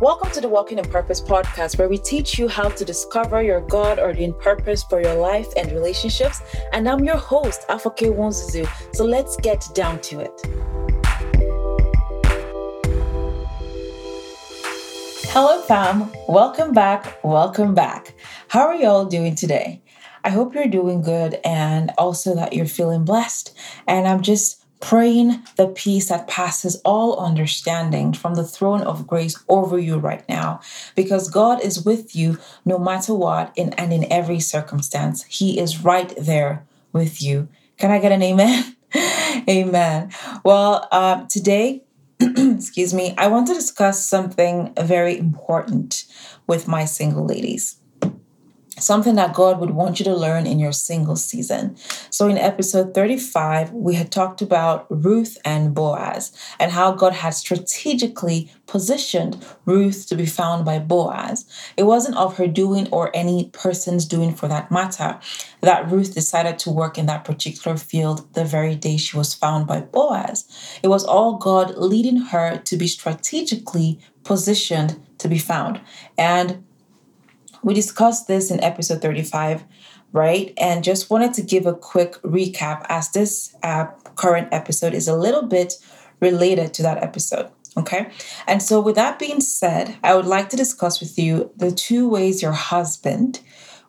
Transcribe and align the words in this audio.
Welcome 0.00 0.30
to 0.30 0.40
the 0.40 0.48
Walking 0.48 0.78
in 0.78 0.84
Purpose 0.84 1.20
podcast, 1.20 1.76
where 1.76 1.88
we 1.88 1.98
teach 1.98 2.38
you 2.38 2.46
how 2.46 2.68
to 2.68 2.84
discover 2.84 3.42
your 3.42 3.60
God 3.62 3.98
ordained 3.98 4.38
purpose 4.38 4.84
for 4.84 5.02
your 5.02 5.16
life 5.16 5.48
and 5.56 5.72
relationships. 5.72 6.40
And 6.72 6.88
I'm 6.88 7.02
your 7.02 7.16
host, 7.16 7.64
Afoke 7.68 7.98
Wonzuzu. 7.98 8.68
So 8.94 9.04
let's 9.04 9.36
get 9.38 9.66
down 9.74 10.00
to 10.02 10.20
it. 10.20 10.40
Hello, 15.32 15.62
fam. 15.62 16.12
Welcome 16.28 16.72
back. 16.72 17.18
Welcome 17.24 17.74
back. 17.74 18.14
How 18.46 18.68
are 18.68 18.76
y'all 18.76 19.04
doing 19.04 19.34
today? 19.34 19.82
I 20.22 20.30
hope 20.30 20.54
you're 20.54 20.68
doing 20.68 21.02
good 21.02 21.40
and 21.44 21.90
also 21.98 22.36
that 22.36 22.52
you're 22.52 22.66
feeling 22.66 23.04
blessed. 23.04 23.52
And 23.88 24.06
I'm 24.06 24.22
just 24.22 24.57
praying 24.80 25.42
the 25.56 25.68
peace 25.68 26.08
that 26.08 26.28
passes 26.28 26.80
all 26.84 27.18
understanding 27.18 28.12
from 28.12 28.34
the 28.34 28.44
throne 28.44 28.82
of 28.82 29.06
grace 29.06 29.42
over 29.48 29.78
you 29.78 29.98
right 29.98 30.26
now. 30.28 30.60
Because 30.94 31.30
God 31.30 31.60
is 31.62 31.84
with 31.84 32.14
you 32.14 32.38
no 32.64 32.78
matter 32.78 33.14
what 33.14 33.52
in 33.56 33.72
and 33.74 33.92
in 33.92 34.10
every 34.10 34.40
circumstance. 34.40 35.24
He 35.24 35.58
is 35.58 35.84
right 35.84 36.12
there 36.16 36.66
with 36.92 37.22
you. 37.22 37.48
Can 37.76 37.90
I 37.90 37.98
get 37.98 38.12
an 38.12 38.22
amen? 38.22 38.76
Amen. 39.48 40.10
Well 40.44 40.88
um, 40.90 41.28
today 41.28 41.82
excuse 42.20 42.94
me 42.94 43.14
I 43.16 43.28
want 43.28 43.46
to 43.48 43.54
discuss 43.54 44.04
something 44.04 44.72
very 44.80 45.16
important 45.18 46.04
with 46.46 46.66
my 46.66 46.84
single 46.84 47.24
ladies 47.24 47.77
something 48.80 49.14
that 49.16 49.34
God 49.34 49.60
would 49.60 49.70
want 49.70 49.98
you 49.98 50.04
to 50.04 50.14
learn 50.14 50.46
in 50.46 50.58
your 50.58 50.72
single 50.72 51.16
season. 51.16 51.76
So, 52.10 52.28
in 52.28 52.38
episode 52.38 52.94
35, 52.94 53.72
we 53.72 53.94
had 53.94 54.10
talked 54.10 54.42
about 54.42 54.86
Ruth 54.90 55.38
and 55.44 55.74
Boaz 55.74 56.32
and 56.58 56.72
how 56.72 56.92
God 56.92 57.14
had 57.14 57.34
strategically 57.34 58.50
positioned 58.66 59.44
Ruth 59.64 60.06
to 60.08 60.14
be 60.14 60.26
found 60.26 60.64
by 60.64 60.78
Boaz. 60.78 61.46
It 61.76 61.84
wasn't 61.84 62.16
of 62.16 62.36
her 62.36 62.46
doing 62.46 62.88
or 62.90 63.14
any 63.14 63.50
person's 63.52 64.04
doing 64.04 64.34
for 64.34 64.46
that 64.48 64.70
matter 64.70 65.18
that 65.60 65.90
Ruth 65.90 66.14
decided 66.14 66.58
to 66.60 66.70
work 66.70 66.98
in 66.98 67.06
that 67.06 67.24
particular 67.24 67.76
field 67.76 68.32
the 68.34 68.44
very 68.44 68.76
day 68.76 68.96
she 68.96 69.16
was 69.16 69.34
found 69.34 69.66
by 69.66 69.80
Boaz. 69.80 70.46
It 70.82 70.88
was 70.88 71.04
all 71.04 71.36
God 71.36 71.76
leading 71.76 72.16
her 72.16 72.58
to 72.58 72.76
be 72.76 72.86
strategically 72.86 73.98
positioned 74.24 75.00
to 75.18 75.28
be 75.28 75.38
found. 75.38 75.80
And 76.16 76.64
we 77.62 77.74
discussed 77.74 78.28
this 78.28 78.50
in 78.50 78.62
episode 78.62 79.02
35, 79.02 79.64
right? 80.12 80.52
And 80.56 80.84
just 80.84 81.10
wanted 81.10 81.34
to 81.34 81.42
give 81.42 81.66
a 81.66 81.74
quick 81.74 82.14
recap 82.22 82.86
as 82.88 83.10
this 83.10 83.54
uh, 83.62 83.86
current 84.14 84.48
episode 84.52 84.94
is 84.94 85.08
a 85.08 85.16
little 85.16 85.42
bit 85.42 85.74
related 86.20 86.74
to 86.74 86.82
that 86.82 87.02
episode. 87.02 87.50
Okay. 87.76 88.10
And 88.46 88.62
so, 88.62 88.80
with 88.80 88.96
that 88.96 89.18
being 89.18 89.40
said, 89.40 89.96
I 90.02 90.14
would 90.14 90.26
like 90.26 90.48
to 90.50 90.56
discuss 90.56 91.00
with 91.00 91.18
you 91.18 91.52
the 91.56 91.70
two 91.70 92.08
ways 92.08 92.42
your 92.42 92.52
husband 92.52 93.40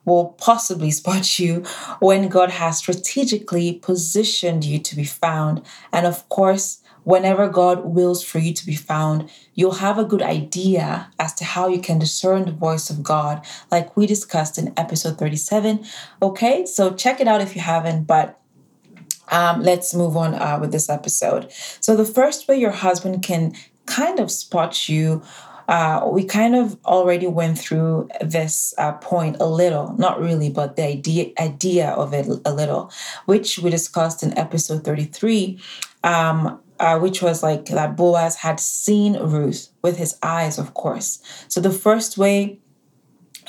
will 0.06 0.36
possibly 0.38 0.92
spot 1.00 1.40
you 1.40 1.64
when 2.00 2.28
God 2.28 2.52
has 2.52 2.78
strategically 2.78 3.74
positioned 3.74 4.64
you 4.64 4.80
to 4.80 4.96
be 4.96 5.06
found. 5.06 5.64
And 5.92 6.06
of 6.06 6.28
course, 6.30 6.82
whenever 7.10 7.50
God 7.50 7.86
wills 7.86 8.24
for 8.24 8.38
you 8.38 8.54
to 8.54 8.64
be 8.64 8.76
found, 8.76 9.32
you'll 9.56 9.82
have 9.88 9.98
a 9.98 10.04
good 10.04 10.22
idea 10.22 11.10
as 11.18 11.34
to 11.34 11.44
how 11.44 11.68
you 11.68 11.82
can 11.82 11.98
discern 11.98 12.46
the 12.46 12.52
voice 12.52 12.92
of 12.92 13.02
God, 13.02 13.44
like 13.72 13.98
we 13.98 14.06
discussed 14.06 14.60
in 14.60 14.72
episode 14.78 15.18
37. 15.18 15.84
Okay, 16.22 16.68
so 16.68 16.94
check 16.94 17.20
it 17.20 17.28
out 17.28 17.42
if 17.42 17.56
you 17.56 17.64
haven't, 17.64 18.04
but 18.04 18.40
um, 19.32 19.64
let's 19.64 19.96
move 19.96 20.16
on 20.16 20.36
uh, 20.36 20.60
with 20.62 20.72
this 20.72 20.88
episode. 20.88 21.52
So, 21.80 21.96
the 21.96 22.06
first 22.06 22.48
way 22.48 22.60
your 22.60 22.72
husband 22.72 23.24
can 23.24 23.54
kind 23.88 24.20
of 24.20 24.30
spot 24.30 24.88
you 24.88 25.24
uh, 25.68 26.08
we 26.12 26.24
kind 26.24 26.56
of 26.56 26.78
already 26.86 27.28
went 27.28 27.56
through 27.56 28.10
this 28.22 28.74
uh, 28.80 28.92
point 28.94 29.38
a 29.40 29.46
little, 29.46 29.96
not 30.00 30.20
really, 30.20 30.50
but 30.50 30.76
the 30.76 30.84
idea 30.84 31.32
idea 31.40 31.90
of 31.92 32.12
it 32.12 32.26
a 32.44 32.52
little, 32.52 32.92
which 33.26 33.60
we 33.60 33.70
discussed 33.70 34.24
in 34.24 34.36
episode 34.36 34.84
33. 34.84 35.60
Um, 36.04 36.60
uh, 36.80 36.98
which 37.00 37.22
was 37.22 37.44
like 37.44 37.66
that 37.66 37.96
Boaz 37.96 38.38
had 38.38 38.60
seen 38.60 39.18
Ruth 39.18 39.70
with 39.82 39.98
his 39.98 40.18
eyes, 40.24 40.58
of 40.58 40.74
course. 40.74 41.22
So 41.48 41.60
the 41.62 41.72
first 41.72 42.18
way 42.18 42.60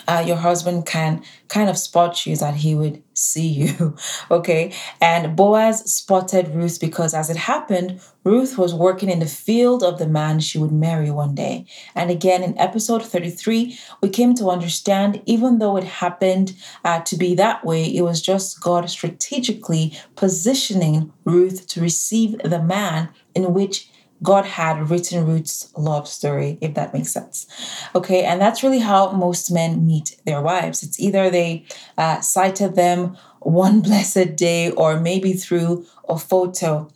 uh, 0.09 0.23
your 0.27 0.37
husband 0.37 0.87
can 0.87 1.23
kind 1.49 1.69
of 1.69 1.77
spot 1.77 2.27
you 2.27 2.37
that 2.37 2.55
he 2.55 2.75
would 2.75 3.03
see 3.15 3.49
you. 3.49 3.97
okay. 4.31 4.73
And 5.01 5.37
Boaz 5.37 5.93
spotted 5.93 6.55
Ruth 6.55 6.81
because, 6.81 7.15
as 7.15 7.31
it 7.31 7.37
happened, 7.37 8.01
Ruth 8.25 8.59
was 8.59 8.75
working 8.75 9.09
in 9.09 9.21
the 9.21 9.27
field 9.27 9.83
of 9.83 9.99
the 9.99 10.07
man 10.07 10.41
she 10.41 10.59
would 10.59 10.73
marry 10.73 11.11
one 11.11 11.35
day. 11.35 11.67
And 11.95 12.11
again, 12.11 12.43
in 12.43 12.59
episode 12.59 13.05
33, 13.05 13.79
we 14.03 14.09
came 14.09 14.35
to 14.35 14.51
understand 14.51 15.23
even 15.27 15.59
though 15.59 15.77
it 15.77 15.85
happened 15.85 16.55
uh, 16.85 17.01
to 17.01 17.17
be 17.17 17.35
that 17.35 17.65
way, 17.65 17.85
it 17.85 18.03
was 18.03 18.21
just 18.21 18.61
God 18.61 18.89
strategically 18.91 19.99
positioning 20.17 21.13
Ruth 21.25 21.67
to 21.69 21.81
receive 21.81 22.39
the 22.39 22.63
man 22.63 23.09
in 23.35 23.55
which 23.55 23.89
God 24.23 24.45
had 24.45 24.91
written 24.91 25.27
Ruth's 25.27 25.73
love 25.77 26.07
story, 26.07 26.59
if 26.61 26.75
that 26.75 26.93
makes 26.93 27.13
sense. 27.13 27.47
Okay, 27.95 28.25
and 28.25 28.41
that's 28.41 28.63
really 28.63 28.81
how 28.81 29.13
most 29.13 29.51
men 29.51 29.87
meet 29.87 30.17
their 30.27 30.41
wives. 30.43 30.83
It's 30.83 31.01
either 31.01 31.31
they 31.31 31.65
uh, 31.97 32.21
sighted 32.21 32.75
them 32.75 33.17
one 33.41 33.81
blessed 33.87 34.37
day 34.37 34.71
or 34.71 35.01
maybe 35.01 35.33
through 35.33 35.87
a 36.09 36.19
photo 36.19 36.91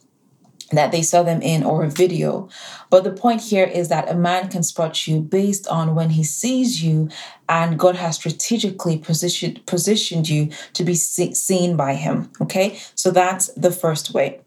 that 0.70 0.92
they 0.92 1.02
saw 1.02 1.22
them 1.22 1.42
in 1.42 1.62
or 1.62 1.84
a 1.84 1.90
video. 1.90 2.48
But 2.90 3.04
the 3.04 3.12
point 3.12 3.42
here 3.42 3.64
is 3.64 3.88
that 3.88 4.10
a 4.10 4.14
man 4.14 4.48
can 4.48 4.62
spot 4.62 5.06
you 5.06 5.20
based 5.20 5.66
on 5.68 5.94
when 5.94 6.10
he 6.10 6.24
sees 6.24 6.82
you 6.82 7.08
and 7.48 7.78
God 7.78 7.96
has 7.96 8.16
strategically 8.16 8.98
positioned 8.98 9.64
positioned 9.66 10.28
you 10.28 10.50
to 10.72 10.84
be 10.84 10.94
seen 10.94 11.76
by 11.76 11.94
him, 11.94 12.30
okay? 12.40 12.78
So 12.94 13.10
that's 13.10 13.48
the 13.54 13.70
first 13.70 14.14
way. 14.14 14.40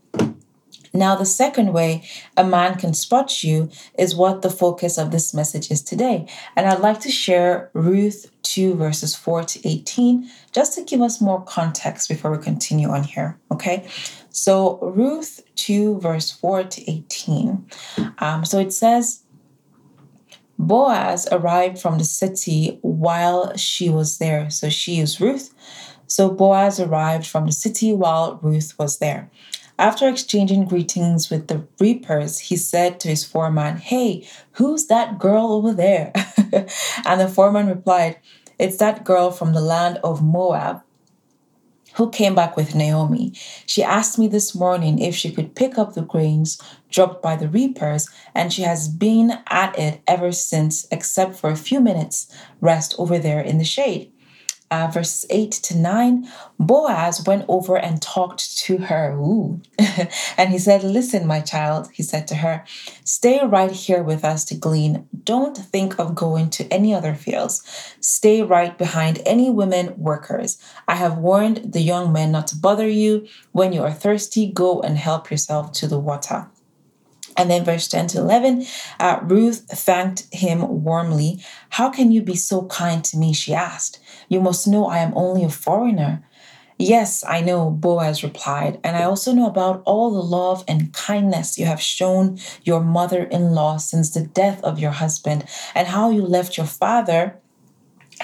Now, 0.98 1.16
the 1.16 1.26
second 1.26 1.74
way 1.74 2.04
a 2.36 2.44
man 2.44 2.78
can 2.78 2.94
spot 2.94 3.44
you 3.44 3.70
is 3.98 4.16
what 4.16 4.42
the 4.42 4.50
focus 4.50 4.98
of 4.98 5.12
this 5.12 5.34
message 5.34 5.70
is 5.72 5.82
today. 5.82 6.28
And 6.56 6.68
I'd 6.68 6.80
like 6.80 7.00
to 7.02 7.12
share 7.12 7.70
Ruth 7.74 8.32
2, 8.44 8.76
verses 8.76 9.16
4 9.16 9.44
to 9.44 9.68
18, 9.68 10.30
just 10.52 10.74
to 10.74 10.84
give 10.84 11.02
us 11.02 11.22
more 11.22 11.44
context 11.44 12.10
before 12.10 12.32
we 12.32 12.44
continue 12.44 12.90
on 12.90 13.04
here. 13.04 13.38
Okay. 13.52 13.88
So, 14.30 14.80
Ruth 14.82 15.44
2, 15.56 16.00
verse 16.00 16.32
4 16.32 16.64
to 16.64 16.92
18. 16.92 17.66
Um, 18.20 18.46
so 18.46 18.60
it 18.60 18.74
says, 18.74 19.24
Boaz 20.60 21.28
arrived 21.32 21.80
from 21.80 21.98
the 21.98 22.04
city 22.04 22.80
while 22.82 23.56
she 23.56 23.90
was 23.90 24.18
there. 24.18 24.50
So 24.50 24.70
she 24.70 25.00
is 25.00 25.22
Ruth. 25.22 25.54
So 26.08 26.32
Boaz 26.32 26.80
arrived 26.80 27.28
from 27.28 27.46
the 27.46 27.52
city 27.52 27.94
while 27.94 28.40
Ruth 28.42 28.74
was 28.80 29.00
there. 29.00 29.30
After 29.80 30.10
exchanging 30.10 30.66
greetings 30.66 31.30
with 31.30 31.48
the 31.48 31.68
reapers, 31.80 32.40
he 32.40 32.56
said 32.56 33.00
to 33.00 33.10
his 33.10 33.24
foreman, 33.24 33.78
Hey, 33.78 34.28
who's 34.54 34.88
that 34.88 35.20
girl 35.20 35.52
over 35.52 35.72
there? 35.72 36.12
and 37.06 37.22
the 37.22 37.28
foreman 37.28 37.68
replied, 37.68 38.18
It's 38.58 38.78
that 38.78 39.04
girl 39.04 39.30
from 39.30 39.54
the 39.54 39.62
land 39.62 40.00
of 40.04 40.24
Moab 40.24 40.82
who 41.94 42.10
came 42.10 42.36
back 42.36 42.56
with 42.56 42.76
Naomi. 42.76 43.34
She 43.66 43.84
asked 43.84 44.20
me 44.20 44.28
this 44.28 44.54
morning 44.54 45.00
if 45.00 45.16
she 45.16 45.32
could 45.32 45.56
pick 45.56 45.80
up 45.80 45.94
the 45.94 46.04
grains 46.04 46.62
dropped 46.92 47.24
by 47.24 47.36
the 47.36 47.50
reapers, 47.50 48.08
and 48.36 48.54
she 48.54 48.62
has 48.62 48.88
been 48.88 49.40
at 49.48 49.78
it 49.78 50.02
ever 50.08 50.32
since, 50.32 50.88
except 50.92 51.36
for 51.36 51.50
a 51.50 51.56
few 51.56 51.80
minutes 51.80 52.32
rest 52.62 52.94
over 53.00 53.18
there 53.18 53.42
in 53.42 53.58
the 53.58 53.64
shade 53.64 54.12
uh, 54.70 54.88
verses 54.94 55.26
8 55.30 55.52
to 55.52 55.78
9, 55.78 56.28
Boaz 56.60 57.24
went 57.26 57.46
over 57.48 57.78
and 57.78 58.02
talked 58.02 58.58
to 58.58 58.78
her. 58.78 59.14
Ooh. 59.14 59.62
and 60.38 60.50
he 60.50 60.58
said, 60.58 60.84
Listen, 60.84 61.26
my 61.26 61.40
child, 61.40 61.90
he 61.94 62.04
said 62.04 62.28
to 62.28 62.36
her, 62.36 62.66
stay 63.04 63.40
right 63.46 63.72
here 63.72 64.04
with 64.04 64.26
us 64.26 64.44
to 64.46 64.56
glean. 64.56 65.08
Don't 65.24 65.58
think 65.58 66.00
of 66.00 66.16
going 66.16 66.50
to 66.52 66.68
any 66.72 66.94
other 66.94 67.16
fields. 67.16 67.64
Stay 68.02 68.42
right 68.42 68.78
behind 68.78 69.22
any 69.26 69.50
women 69.50 69.94
workers. 69.98 70.62
I 70.88 70.96
have 70.96 71.18
warned 71.18 71.74
the 71.74 71.82
young 71.82 72.12
men 72.12 72.32
not 72.32 72.48
to 72.48 72.58
bother 72.58 72.88
you. 72.88 73.28
When 73.52 73.72
you 73.72 73.84
are 73.84 73.94
thirsty, 73.94 74.52
go 74.52 74.82
and 74.82 74.98
help 74.98 75.32
yourself 75.32 75.72
to 75.74 75.88
the 75.88 76.00
water. 76.00 76.50
And 77.38 77.52
then, 77.52 77.64
verse 77.64 77.88
10 77.88 78.08
to 78.08 78.18
11, 78.18 78.66
uh, 79.00 79.20
Ruth 79.22 79.68
thanked 79.70 80.26
him 80.34 80.84
warmly. 80.84 81.40
How 81.70 81.90
can 81.90 82.12
you 82.12 82.24
be 82.24 82.36
so 82.36 82.66
kind 82.66 83.04
to 83.06 83.18
me? 83.18 83.32
She 83.32 83.54
asked. 83.54 84.00
You 84.28 84.42
must 84.42 84.68
know 84.68 84.88
I 84.88 84.98
am 84.98 85.14
only 85.16 85.44
a 85.44 85.50
foreigner. 85.50 86.24
Yes, 86.80 87.24
I 87.28 87.42
know, 87.42 87.72
Boaz 87.72 88.24
replied, 88.24 88.80
and 88.84 88.96
I 88.96 89.04
also 89.04 89.34
know 89.34 89.48
about 89.48 89.82
all 89.86 90.12
the 90.12 90.22
love 90.22 90.64
and 90.68 90.94
kindness 90.94 91.58
you 91.58 91.66
have 91.66 91.82
shown 91.82 92.38
your 92.64 92.82
mother 92.82 93.24
in 93.24 93.56
law 93.56 93.78
since 93.78 94.12
the 94.12 94.22
death 94.22 94.64
of 94.64 94.78
your 94.78 94.92
husband, 94.92 95.46
and 95.74 95.88
how 95.88 96.12
you 96.12 96.22
left 96.22 96.56
your 96.56 96.68
father 96.68 97.40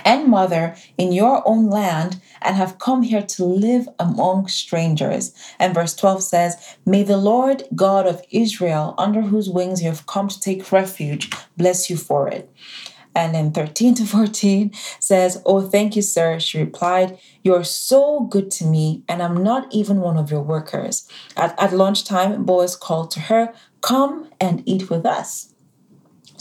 and 0.06 0.28
mother 0.28 0.76
in 0.98 1.12
your 1.12 1.42
own 1.48 1.70
land 1.70 2.22
and 2.42 2.56
have 2.56 2.80
come 2.80 3.04
here 3.04 3.22
to 3.22 3.46
live 3.46 3.88
among 4.00 4.48
strangers. 4.48 5.34
And 5.60 5.74
verse 5.74 5.96
12 5.96 6.24
says, 6.24 6.78
May 6.86 7.04
the 7.04 7.18
Lord 7.18 7.64
God 7.76 8.08
of 8.08 8.24
Israel, 8.32 8.96
under 8.98 9.22
whose 9.22 9.50
wings 9.50 9.82
you 9.82 9.90
have 9.90 10.06
come 10.06 10.28
to 10.28 10.40
take 10.40 10.72
refuge, 10.72 11.30
bless 11.58 11.90
you 11.90 11.98
for 11.98 12.28
it. 12.28 12.50
And 13.16 13.36
then 13.36 13.52
13 13.52 13.94
to 13.96 14.06
14 14.06 14.72
says, 15.00 15.42
Oh, 15.46 15.62
thank 15.62 15.96
you, 15.96 16.02
sir. 16.02 16.40
She 16.40 16.60
replied, 16.60 17.20
You're 17.44 17.64
so 17.64 18.22
good 18.22 18.52
to 18.52 18.66
me, 18.66 19.04
and 19.08 19.22
I'm 19.22 19.44
not 19.44 19.74
even 19.74 20.00
one 20.00 20.18
of 20.18 20.32
your 20.32 20.42
workers. 20.42 21.08
At, 21.38 21.60
at 21.62 21.74
lunchtime, 21.74 22.44
Boaz 22.44 22.76
called 22.76 23.12
to 23.12 23.20
her, 23.22 23.54
Come 23.82 24.30
and 24.40 24.64
eat 24.66 24.90
with 24.90 25.06
us. 25.06 25.53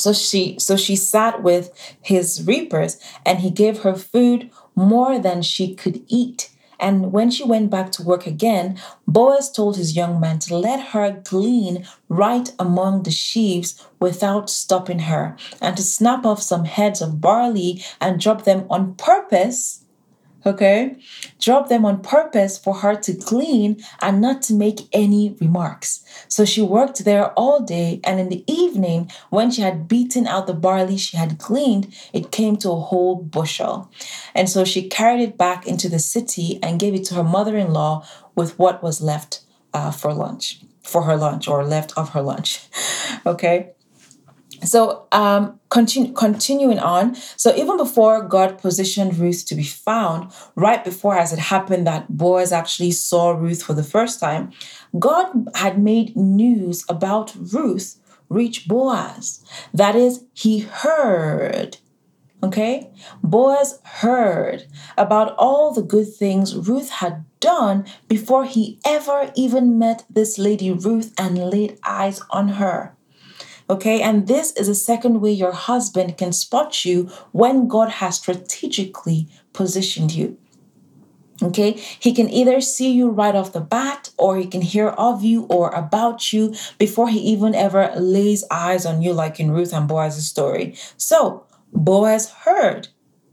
So 0.03 0.13
she 0.13 0.59
so 0.59 0.77
she 0.77 0.97
sat 0.97 1.45
with 1.45 1.71
his 2.01 2.45
reapers 2.45 2.99
and 3.25 3.39
he 3.39 3.51
gave 3.51 3.83
her 3.83 3.95
food 3.95 4.51
more 4.75 5.21
than 5.21 5.43
she 5.43 5.77
could 5.77 6.03
eat. 6.09 6.51
And 6.81 7.13
when 7.13 7.31
she 7.31 7.45
went 7.45 7.71
back 7.71 7.93
to 7.93 8.03
work 8.03 8.27
again, 8.27 8.81
Boaz 9.07 9.53
told 9.53 9.77
his 9.77 9.95
young 9.95 10.19
man 10.19 10.41
to 10.41 10.57
let 10.57 10.89
her 10.89 11.23
glean 11.23 11.87
right 12.09 12.51
among 12.59 13.05
the 13.05 13.13
sheaves 13.13 13.87
without 14.01 14.51
stopping 14.51 14.99
her, 15.11 15.37
and 15.61 15.77
to 15.77 15.85
snap 15.85 16.27
off 16.27 16.43
some 16.43 16.65
heads 16.65 17.01
of 17.01 17.21
barley 17.21 17.85
and 18.01 18.19
drop 18.19 18.43
them 18.43 18.67
on 18.69 18.97
purpose 18.97 19.82
okay? 20.45 20.97
Drop 21.41 21.69
them 21.69 21.85
on 21.85 22.03
purpose 22.03 22.59
for 22.59 22.77
her 22.77 22.95
to 22.97 23.13
glean 23.13 23.83
and 24.01 24.21
not 24.21 24.43
to 24.43 24.55
make 24.55 24.89
any 24.93 25.37
remarks. 25.41 26.05
So 26.29 26.45
she 26.45 26.63
worked 26.63 27.05
there 27.05 27.33
all 27.33 27.61
day, 27.61 28.01
and 28.05 28.21
in 28.21 28.29
the 28.29 28.45
evening, 28.47 29.11
when 29.31 29.51
she 29.51 29.63
had 29.63 29.89
beaten 29.89 30.27
out 30.27 30.47
the 30.47 30.55
barley 30.55 30.97
she 30.97 31.17
had 31.17 31.39
gleaned, 31.39 31.95
it 32.13 32.33
came 32.33 32.57
to 32.59 32.71
a 32.71 32.81
whole 32.81 33.17
bushel. 33.17 33.91
And 34.35 34.49
so 34.49 34.65
she 34.65 34.89
carried 34.89 35.21
it 35.21 35.39
back 35.39 35.67
into 35.67 35.89
the 35.89 35.99
city 35.99 36.59
and 36.63 36.81
gave 36.81 36.95
it 36.95 37.05
to 37.07 37.15
her 37.15 37.25
mother 37.25 37.57
in 37.57 37.73
law 37.73 38.07
with 38.35 38.59
what 38.59 38.83
was 38.83 39.01
left 39.01 39.41
uh, 39.75 39.91
for 39.91 40.13
lunch, 40.13 40.61
for 40.83 41.03
her 41.03 41.17
lunch, 41.17 41.49
or 41.49 41.65
left 41.65 41.93
of 41.97 42.11
her 42.11 42.23
lunch, 42.23 42.61
okay? 43.27 43.73
So, 44.65 45.07
um, 45.13 45.59
continuing 45.71 46.79
on. 46.79 47.15
So, 47.37 47.55
even 47.57 47.77
before 47.77 48.23
God 48.23 48.59
positioned 48.59 49.19
Ruth 49.19 49.45
to 49.47 49.55
be 49.55 49.65
found, 49.65 50.31
right 50.55 50.85
before 50.85 51.19
as 51.19 51.33
it 51.33 51.39
happened 51.39 51.87
that 51.87 52.17
Boaz 52.17 52.53
actually 52.53 52.93
saw 52.93 53.31
Ruth 53.31 53.63
for 53.63 53.75
the 53.75 53.83
first 53.83 54.21
time, 54.21 54.53
God 54.99 55.49
had 55.55 55.83
made 55.83 56.17
news 56.17 56.85
about 56.89 57.35
Ruth 57.35 57.99
reach 58.33 58.67
Boaz. 58.67 59.45
That 59.73 59.95
is, 59.95 60.25
he 60.33 60.61
heard. 60.61 61.77
Okay? 62.43 62.91
Boaz 63.23 63.81
heard 63.85 64.67
about 64.99 65.35
all 65.39 65.73
the 65.73 65.83
good 65.83 66.13
things 66.13 66.57
Ruth 66.57 66.91
had 66.91 67.25
done 67.41 67.85
before 68.09 68.45
he 68.45 68.81
ever 68.85 69.33
even 69.37 69.79
met 69.79 70.05
this 70.11 70.39
lady 70.39 70.73
Ruth 70.73 71.13
and 71.19 71.51
laid 71.51 71.79
eyes 71.85 72.21
on 72.31 72.49
her. 72.49 72.97
Okay, 73.73 74.03
and 74.03 74.29
this 74.29 74.53
is 74.53 74.69
a 74.69 74.75
second 74.75 75.23
way 75.23 75.33
your 75.33 75.53
husband 75.53 76.19
can 76.19 76.31
spot 76.31 76.85
you 76.85 77.09
when 77.33 77.69
God 77.69 77.89
has 77.89 78.17
strategically 78.17 79.29
positioned 79.55 80.13
you. 80.13 80.37
Okay, 81.43 81.73
he 81.99 82.13
can 82.13 82.29
either 82.29 82.61
see 82.61 82.93
you 82.93 83.09
right 83.09 83.35
off 83.35 83.55
the 83.55 83.63
bat, 83.63 84.11
or 84.19 84.37
he 84.37 84.47
can 84.47 84.61
hear 84.61 84.89
of 84.89 85.25
you 85.25 85.45
or 85.45 85.71
about 85.71 86.35
you 86.35 86.55
before 86.77 87.09
he 87.09 87.19
even 87.21 87.55
ever 87.55 87.91
lays 87.97 88.45
eyes 88.51 88.85
on 88.85 89.01
you, 89.01 89.15
like 89.15 89.41
in 89.41 89.51
Ruth 89.51 89.73
and 89.73 89.89
Boaz's 89.89 90.27
story. 90.27 90.77
So, 90.99 91.47
Boaz 91.73 92.29
heard. 92.45 92.89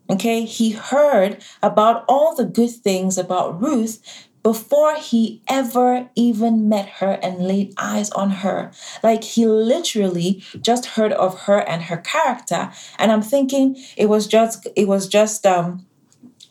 Okay, 0.09 0.45
he 0.45 0.71
heard 0.71 1.43
about 1.61 2.05
all 2.07 2.33
the 2.33 2.45
good 2.45 2.71
things 2.71 3.17
about 3.17 3.61
Ruth 3.61 4.28
before 4.43 4.95
he 4.95 5.41
ever 5.49 6.09
even 6.15 6.69
met 6.69 6.87
her 6.99 7.19
and 7.21 7.45
laid 7.45 7.73
eyes 7.77 8.09
on 8.11 8.29
her. 8.29 8.71
Like 9.03 9.23
he 9.23 9.45
literally 9.45 10.43
just 10.61 10.85
heard 10.85 11.13
of 11.13 11.41
her 11.41 11.59
and 11.59 11.83
her 11.83 11.97
character. 11.97 12.71
And 12.97 13.11
I'm 13.11 13.21
thinking 13.21 13.75
it 13.97 14.07
was 14.07 14.27
just 14.27 14.67
it 14.75 14.87
was 14.87 15.07
just 15.07 15.45
um 15.45 15.85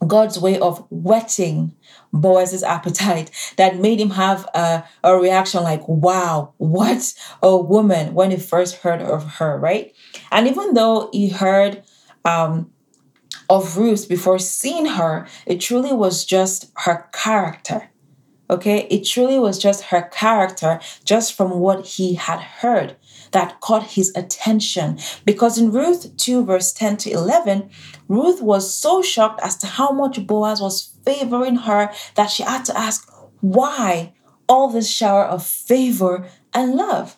God's 0.07 0.39
way 0.39 0.59
of 0.59 0.87
whetting 0.91 1.75
Boaz's 2.13 2.63
appetite 2.63 3.31
that 3.57 3.79
made 3.79 4.01
him 4.01 4.11
have 4.11 4.49
a, 4.55 4.85
a 5.03 5.17
reaction 5.17 5.63
like, 5.63 5.87
wow, 5.89 6.55
what 6.59 7.15
a 7.43 7.57
woman 7.57 8.15
when 8.15 8.31
he 8.31 8.37
first 8.37 8.77
heard 8.77 9.03
of 9.03 9.25
her, 9.35 9.59
right? 9.59 9.93
And 10.31 10.47
even 10.47 10.75
though 10.75 11.11
he 11.13 11.29
heard 11.31 11.83
um, 12.25 12.71
of 13.49 13.77
Ruth 13.77 14.09
before 14.09 14.39
seeing 14.39 14.87
her, 14.87 15.27
it 15.47 15.61
truly 15.61 15.93
was 15.93 16.25
just 16.25 16.71
her 16.79 17.09
character. 17.13 17.91
Okay, 18.51 18.87
it 18.91 19.05
truly 19.05 19.39
was 19.39 19.59
just 19.59 19.85
her 19.85 20.03
character, 20.11 20.81
just 21.05 21.35
from 21.35 21.61
what 21.61 21.85
he 21.85 22.15
had 22.15 22.41
heard, 22.41 22.97
that 23.33 23.61
caught 23.61 23.89
his 23.89 24.11
attention. 24.17 24.99
Because 25.27 25.59
in 25.59 25.71
Ruth 25.71 26.17
2, 26.17 26.47
verse 26.47 26.73
10 26.73 26.97
to 26.99 27.11
11, 27.11 27.69
Ruth 28.09 28.41
was 28.41 28.73
so 28.73 29.03
shocked 29.03 29.41
as 29.43 29.59
to 29.59 29.67
how 29.67 29.91
much 29.91 30.27
Boaz 30.27 30.63
was 30.63 30.95
favoring 31.05 31.57
her 31.57 31.93
that 32.15 32.31
she 32.31 32.43
had 32.43 32.65
to 32.65 32.79
ask, 32.79 33.07
why 33.41 34.15
all 34.49 34.71
this 34.71 34.91
shower 34.91 35.25
of 35.25 35.45
favor 35.45 36.27
and 36.55 36.75
love? 36.75 37.18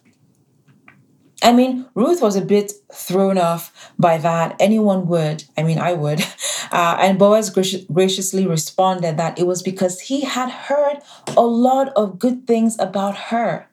I 1.42 1.52
mean, 1.52 1.86
Ruth 1.94 2.20
was 2.20 2.36
a 2.36 2.42
bit 2.42 2.72
thrown 2.92 3.38
off 3.38 3.92
by 3.98 4.18
that. 4.18 4.56
Anyone 4.60 5.06
would. 5.08 5.44
I 5.56 5.62
mean, 5.62 5.78
I 5.78 5.92
would. 5.92 6.24
Uh, 6.72 6.96
and 7.00 7.18
Boaz 7.18 7.50
graciously 7.50 8.46
responded 8.46 9.16
that 9.16 9.36
it 9.40 9.44
was 9.44 9.60
because 9.60 10.02
he 10.02 10.20
had 10.20 10.48
heard 10.48 10.98
a 11.36 11.40
lot 11.40 11.88
of 11.96 12.20
good 12.20 12.46
things 12.46 12.78
about 12.78 13.16
her. 13.16 13.68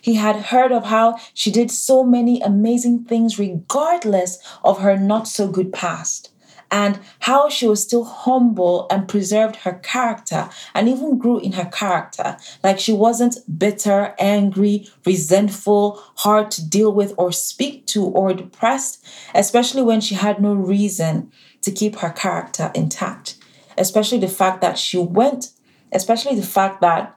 He 0.00 0.14
had 0.14 0.46
heard 0.46 0.72
of 0.72 0.86
how 0.86 1.18
she 1.34 1.52
did 1.52 1.70
so 1.70 2.02
many 2.02 2.40
amazing 2.40 3.04
things 3.04 3.38
regardless 3.38 4.38
of 4.64 4.80
her 4.80 4.96
not 4.96 5.28
so 5.28 5.46
good 5.46 5.72
past 5.72 6.30
and 6.70 6.98
how 7.20 7.48
she 7.48 7.66
was 7.66 7.82
still 7.82 8.04
humble 8.04 8.86
and 8.90 9.08
preserved 9.08 9.56
her 9.56 9.74
character 9.74 10.48
and 10.74 10.88
even 10.88 11.18
grew 11.18 11.38
in 11.38 11.52
her 11.52 11.66
character. 11.66 12.36
Like 12.62 12.78
she 12.78 12.92
wasn't 12.92 13.36
bitter, 13.58 14.14
angry, 14.18 14.88
resentful, 15.04 16.02
hard 16.16 16.50
to 16.52 16.68
deal 16.68 16.92
with 16.92 17.14
or 17.16 17.32
speak 17.32 17.86
to, 17.88 18.04
or 18.04 18.34
depressed, 18.34 19.04
especially 19.34 19.82
when 19.82 20.00
she 20.00 20.14
had 20.14 20.40
no 20.40 20.54
reason 20.54 21.30
to 21.62 21.70
keep 21.70 21.96
her 21.96 22.10
character 22.10 22.70
intact. 22.74 23.36
Especially 23.78 24.18
the 24.18 24.28
fact 24.28 24.60
that 24.60 24.78
she 24.78 24.98
went, 24.98 25.52
especially 25.92 26.34
the 26.34 26.46
fact 26.46 26.80
that 26.80 27.16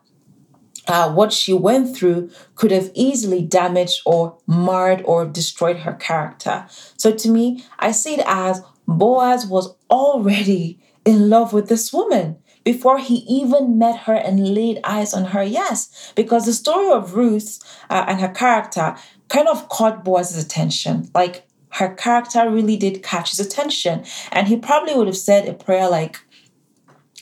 uh, 0.89 1.11
what 1.11 1.31
she 1.31 1.53
went 1.53 1.95
through 1.95 2.31
could 2.55 2.71
have 2.71 2.91
easily 2.95 3.43
damaged 3.43 4.01
or 4.05 4.37
marred 4.47 5.03
or 5.05 5.23
destroyed 5.25 5.77
her 5.77 5.93
character. 5.93 6.65
So 6.97 7.11
to 7.11 7.29
me, 7.29 7.63
I 7.77 7.91
see 7.91 8.15
it 8.15 8.23
as 8.25 8.63
Boaz 8.97 9.45
was 9.45 9.75
already 9.89 10.79
in 11.05 11.29
love 11.29 11.53
with 11.53 11.69
this 11.69 11.93
woman 11.93 12.37
before 12.63 12.99
he 12.99 13.15
even 13.27 13.77
met 13.77 14.01
her 14.01 14.13
and 14.13 14.53
laid 14.53 14.79
eyes 14.83 15.13
on 15.13 15.25
her. 15.25 15.43
Yes, 15.43 16.13
because 16.15 16.45
the 16.45 16.53
story 16.53 16.91
of 16.91 17.15
Ruth 17.15 17.59
uh, 17.89 18.05
and 18.07 18.19
her 18.19 18.29
character 18.29 18.95
kind 19.29 19.47
of 19.47 19.69
caught 19.69 20.03
Boaz's 20.03 20.43
attention. 20.43 21.09
Like 21.13 21.47
her 21.71 21.93
character 21.93 22.49
really 22.49 22.77
did 22.77 23.03
catch 23.03 23.31
his 23.31 23.39
attention. 23.39 24.03
And 24.31 24.47
he 24.47 24.57
probably 24.57 24.95
would 24.95 25.07
have 25.07 25.17
said 25.17 25.47
a 25.47 25.53
prayer 25.53 25.89
like, 25.89 26.19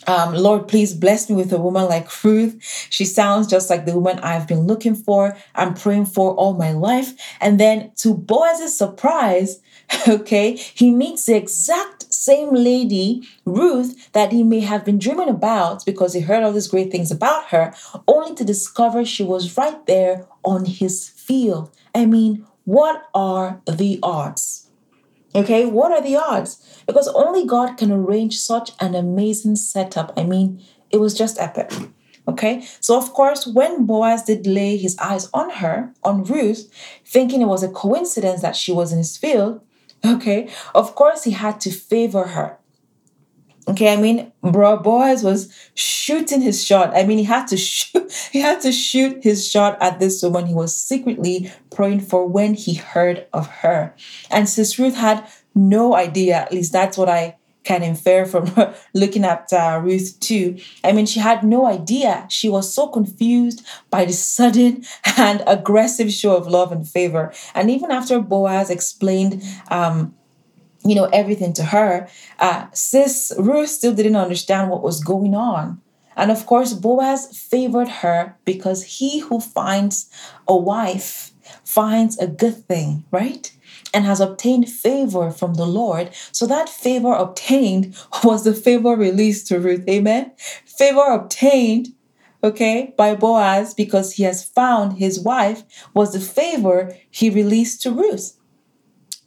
um, 0.07 0.33
Lord, 0.33 0.69
please 0.69 0.93
bless 0.93 1.29
me 1.29 1.35
with 1.35 1.51
a 1.51 1.57
woman 1.57 1.85
like 1.85 2.23
Ruth. 2.23 2.57
She 2.89 3.03
sounds 3.03 3.45
just 3.45 3.69
like 3.69 3.85
the 3.85 3.93
woman 3.99 4.19
I've 4.19 4.47
been 4.47 4.61
looking 4.61 4.95
for. 4.95 5.37
I'm 5.53 5.73
praying 5.73 6.05
for 6.05 6.33
all 6.35 6.53
my 6.53 6.71
life. 6.71 7.13
And 7.41 7.59
then, 7.59 7.91
to 7.97 8.13
Boaz's 8.13 8.77
surprise, 8.77 9.59
okay, 10.07 10.55
he 10.55 10.91
meets 10.91 11.25
the 11.25 11.35
exact 11.35 12.13
same 12.13 12.53
lady, 12.53 13.27
Ruth, 13.45 14.11
that 14.11 14.31
he 14.31 14.43
may 14.43 14.59
have 14.59 14.83
been 14.83 14.99
dreaming 14.99 15.29
about 15.29 15.85
because 15.85 16.13
he 16.13 16.21
heard 16.21 16.43
all 16.43 16.51
these 16.51 16.67
great 16.67 16.91
things 16.91 17.11
about 17.11 17.47
her, 17.47 17.73
only 18.07 18.35
to 18.35 18.43
discover 18.43 19.05
she 19.05 19.23
was 19.23 19.57
right 19.57 19.85
there 19.85 20.27
on 20.43 20.65
his 20.65 21.09
field. 21.09 21.71
I 21.95 22.05
mean, 22.05 22.45
what 22.65 23.07
are 23.13 23.61
the 23.65 23.99
odds? 24.03 24.69
Okay, 25.33 25.65
what 25.65 25.91
are 25.91 26.01
the 26.01 26.15
odds? 26.15 26.83
Because 26.85 27.07
only 27.09 27.45
God 27.45 27.77
can 27.77 27.91
arrange 27.91 28.39
such 28.39 28.71
an 28.79 28.95
amazing 28.95 29.55
setup. 29.55 30.11
I 30.17 30.23
mean, 30.23 30.61
it 30.89 30.97
was 30.97 31.13
just 31.13 31.39
epic. 31.39 31.71
Okay, 32.27 32.67
so 32.81 32.97
of 32.97 33.13
course, 33.13 33.47
when 33.47 33.85
Boaz 33.85 34.23
did 34.23 34.45
lay 34.45 34.75
his 34.75 34.97
eyes 34.97 35.29
on 35.33 35.49
her, 35.49 35.93
on 36.03 36.23
Ruth, 36.25 36.69
thinking 37.05 37.41
it 37.41 37.47
was 37.47 37.63
a 37.63 37.69
coincidence 37.69 38.41
that 38.41 38.55
she 38.55 38.73
was 38.73 38.91
in 38.91 38.97
his 38.97 39.15
field, 39.15 39.61
Okay. 40.05 40.49
Of 40.75 40.95
course, 40.95 41.23
he 41.23 41.31
had 41.31 41.59
to 41.61 41.71
favor 41.71 42.25
her. 42.25 42.57
Okay, 43.67 43.91
I 43.91 43.97
mean, 43.97 44.31
bro, 44.41 44.77
Boaz 44.77 45.23
was 45.23 45.53
shooting 45.75 46.39
his 46.39 46.63
shot. 46.63 46.95
I 46.95 47.03
mean, 47.03 47.17
he 47.17 47.25
had 47.25 47.47
to 47.47 47.57
shoot. 47.57 47.93
He 48.31 48.39
had 48.39 48.61
to 48.61 48.71
shoot 48.71 49.23
his 49.23 49.47
shot 49.47 49.77
at 49.81 49.99
this 49.99 50.23
woman 50.23 50.45
he 50.45 50.53
was 50.53 50.75
secretly 50.75 51.51
praying 51.69 52.01
for 52.01 52.25
when 52.25 52.53
he 52.53 52.75
heard 52.75 53.27
of 53.33 53.47
her. 53.47 53.93
And 54.31 54.47
Sis 54.47 54.79
Ruth 54.79 54.95
had 54.95 55.27
no 55.53 55.95
idea. 55.95 56.35
At 56.35 56.53
least 56.53 56.71
that's 56.71 56.97
what 56.97 57.09
I 57.09 57.35
can 57.67 57.83
infer 57.83 58.25
from 58.25 58.49
looking 58.93 59.25
at 59.25 59.51
uh, 59.51 59.79
Ruth 59.83 60.17
too. 60.21 60.57
I 60.85 60.93
mean, 60.93 61.05
she 61.05 61.19
had 61.19 61.43
no 61.43 61.67
idea. 61.67 62.25
She 62.29 62.47
was 62.47 62.73
so 62.73 62.87
confused 62.87 63.65
by 63.89 64.05
the 64.05 64.13
sudden 64.13 64.85
and 65.17 65.43
aggressive 65.45 66.11
show 66.11 66.37
of 66.37 66.47
love 66.47 66.71
and 66.71 66.87
favor. 66.87 67.33
And 67.53 67.69
even 67.69 67.91
after 67.91 68.21
Boaz 68.21 68.69
explained, 68.69 69.43
um, 69.69 70.15
you 70.85 70.95
know, 70.95 71.09
everything 71.11 71.51
to 71.53 71.63
her, 71.65 72.07
uh, 72.39 72.67
sis 72.71 73.33
Ruth 73.37 73.69
still 73.69 73.93
didn't 73.93 74.15
understand 74.15 74.69
what 74.69 74.81
was 74.81 75.03
going 75.03 75.35
on. 75.35 75.81
And 76.15 76.31
of 76.31 76.45
course, 76.45 76.73
Boaz 76.73 77.37
favored 77.37 77.89
her 78.01 78.37
because 78.45 78.97
he 78.97 79.19
who 79.19 79.39
finds 79.41 80.09
a 80.47 80.55
wife 80.55 81.31
finds 81.63 82.17
a 82.17 82.27
good 82.27 82.65
thing, 82.67 83.03
right? 83.11 83.51
And 83.93 84.05
has 84.05 84.19
obtained 84.19 84.69
favor 84.69 85.31
from 85.31 85.53
the 85.55 85.65
Lord. 85.65 86.09
So 86.31 86.45
that 86.47 86.69
favor 86.69 87.13
obtained 87.13 87.95
was 88.23 88.43
the 88.43 88.53
favor 88.53 88.95
released 88.95 89.47
to 89.47 89.59
Ruth. 89.59 89.87
Amen. 89.89 90.31
Favor 90.65 91.05
obtained, 91.13 91.89
okay, 92.43 92.93
by 92.97 93.15
Boaz 93.15 93.73
because 93.73 94.13
he 94.13 94.23
has 94.23 94.43
found 94.43 94.97
his 94.97 95.19
wife 95.19 95.63
was 95.93 96.13
the 96.13 96.19
favor 96.19 96.95
he 97.09 97.29
released 97.29 97.81
to 97.83 97.91
Ruth. 97.91 98.37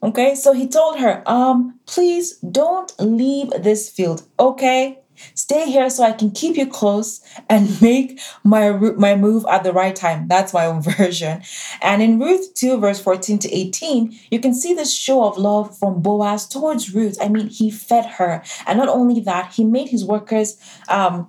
Okay, 0.02 0.35
so 0.35 0.52
he 0.52 0.67
told 0.67 0.99
her, 0.99 1.23
um, 1.26 1.79
please 1.85 2.38
don't 2.38 2.93
leave 2.99 3.50
this 3.50 3.90
field, 3.90 4.23
okay? 4.38 4.99
Stay 5.34 5.70
here 5.70 5.90
so 5.90 6.04
I 6.04 6.12
can 6.12 6.30
keep 6.30 6.56
you 6.56 6.66
close 6.66 7.20
and 7.48 7.80
make 7.82 8.20
my 8.44 8.70
my 8.70 9.16
move 9.16 9.44
at 9.50 9.64
the 9.64 9.72
right 9.72 9.94
time. 9.94 10.28
That's 10.28 10.52
my 10.52 10.66
own 10.66 10.82
version. 10.96 11.42
And 11.82 12.02
in 12.02 12.18
Ruth 12.18 12.54
2, 12.54 12.78
verse 12.78 13.00
14 13.00 13.38
to 13.40 13.54
18, 13.54 14.18
you 14.30 14.40
can 14.40 14.54
see 14.54 14.74
this 14.74 14.94
show 14.94 15.24
of 15.24 15.36
love 15.36 15.76
from 15.78 16.02
Boaz 16.02 16.46
towards 16.46 16.94
Ruth. 16.94 17.18
I 17.20 17.28
mean, 17.28 17.48
he 17.48 17.70
fed 17.70 18.06
her. 18.06 18.42
And 18.66 18.78
not 18.78 18.88
only 18.88 19.20
that, 19.20 19.52
he 19.52 19.64
made 19.64 19.88
his 19.88 20.04
workers 20.04 20.58
um, 20.88 21.28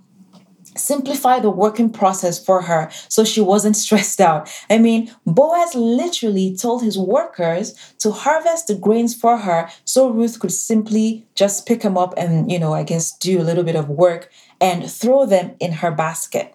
simplify 0.81 1.39
the 1.39 1.49
working 1.49 1.91
process 1.91 2.43
for 2.43 2.61
her 2.63 2.89
so 3.07 3.23
she 3.23 3.41
wasn't 3.41 3.75
stressed 3.75 4.19
out. 4.19 4.49
I 4.69 4.77
mean, 4.77 5.13
Boaz 5.25 5.75
literally 5.75 6.55
told 6.55 6.83
his 6.83 6.97
workers 6.97 7.73
to 7.99 8.11
harvest 8.11 8.67
the 8.67 8.75
grains 8.75 9.15
for 9.15 9.37
her 9.37 9.69
so 9.85 10.09
Ruth 10.09 10.39
could 10.39 10.51
simply 10.51 11.27
just 11.35 11.67
pick 11.67 11.81
them 11.81 11.97
up 11.97 12.13
and, 12.17 12.51
you 12.51 12.59
know, 12.59 12.73
I 12.73 12.83
guess 12.83 13.15
do 13.17 13.41
a 13.41 13.43
little 13.43 13.63
bit 13.63 13.75
of 13.75 13.89
work 13.89 14.31
and 14.59 14.89
throw 14.89 15.25
them 15.25 15.55
in 15.59 15.73
her 15.73 15.91
basket. 15.91 16.53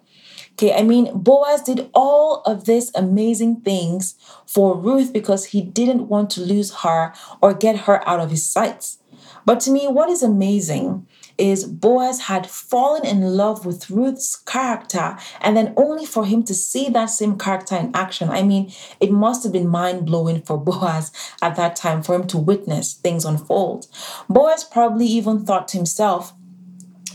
Okay, 0.53 0.73
I 0.73 0.83
mean, 0.83 1.11
Boaz 1.13 1.61
did 1.61 1.91
all 1.93 2.41
of 2.47 2.65
these 2.65 2.91
amazing 2.95 3.61
things 3.61 4.15
for 4.47 4.75
Ruth 4.75 5.13
because 5.13 5.47
he 5.47 5.61
didn't 5.61 6.09
want 6.09 6.31
to 6.31 6.41
lose 6.41 6.77
her 6.77 7.13
or 7.43 7.53
get 7.53 7.81
her 7.81 8.07
out 8.09 8.21
of 8.21 8.31
his 8.31 8.49
sights. 8.49 8.99
But 9.45 9.61
to 9.61 9.71
me, 9.71 9.87
what 9.87 10.09
is 10.09 10.23
amazing 10.23 11.07
is 11.39 11.65
Boaz 11.65 12.23
had 12.23 12.49
fallen 12.49 13.05
in 13.05 13.37
love 13.37 13.67
with 13.67 13.91
Ruth's 13.91 14.37
character, 14.37 15.17
and 15.41 15.57
then 15.57 15.75
only 15.77 16.07
for 16.07 16.25
him 16.25 16.43
to 16.45 16.55
see 16.55 16.89
that 16.91 17.07
same 17.07 17.39
character 17.39 17.77
in 17.77 17.95
action. 17.95 18.31
I 18.31 18.43
mean, 18.43 18.73
it 19.01 19.11
must 19.11 19.43
have 19.43 19.53
been 19.53 19.69
mind 19.69 20.07
blowing 20.07 20.43
for 20.43 20.59
Boaz 20.65 21.13
at 21.43 21.57
that 21.57 21.77
time 21.77 22.03
for 22.03 22.15
him 22.15 22.27
to 22.29 22.39
witness 22.39 22.95
things 22.95 23.25
unfold. 23.25 23.87
Boaz 24.29 24.65
probably 24.65 25.07
even 25.07 25.45
thought 25.45 25.69
to 25.69 25.77
himself, 25.77 26.33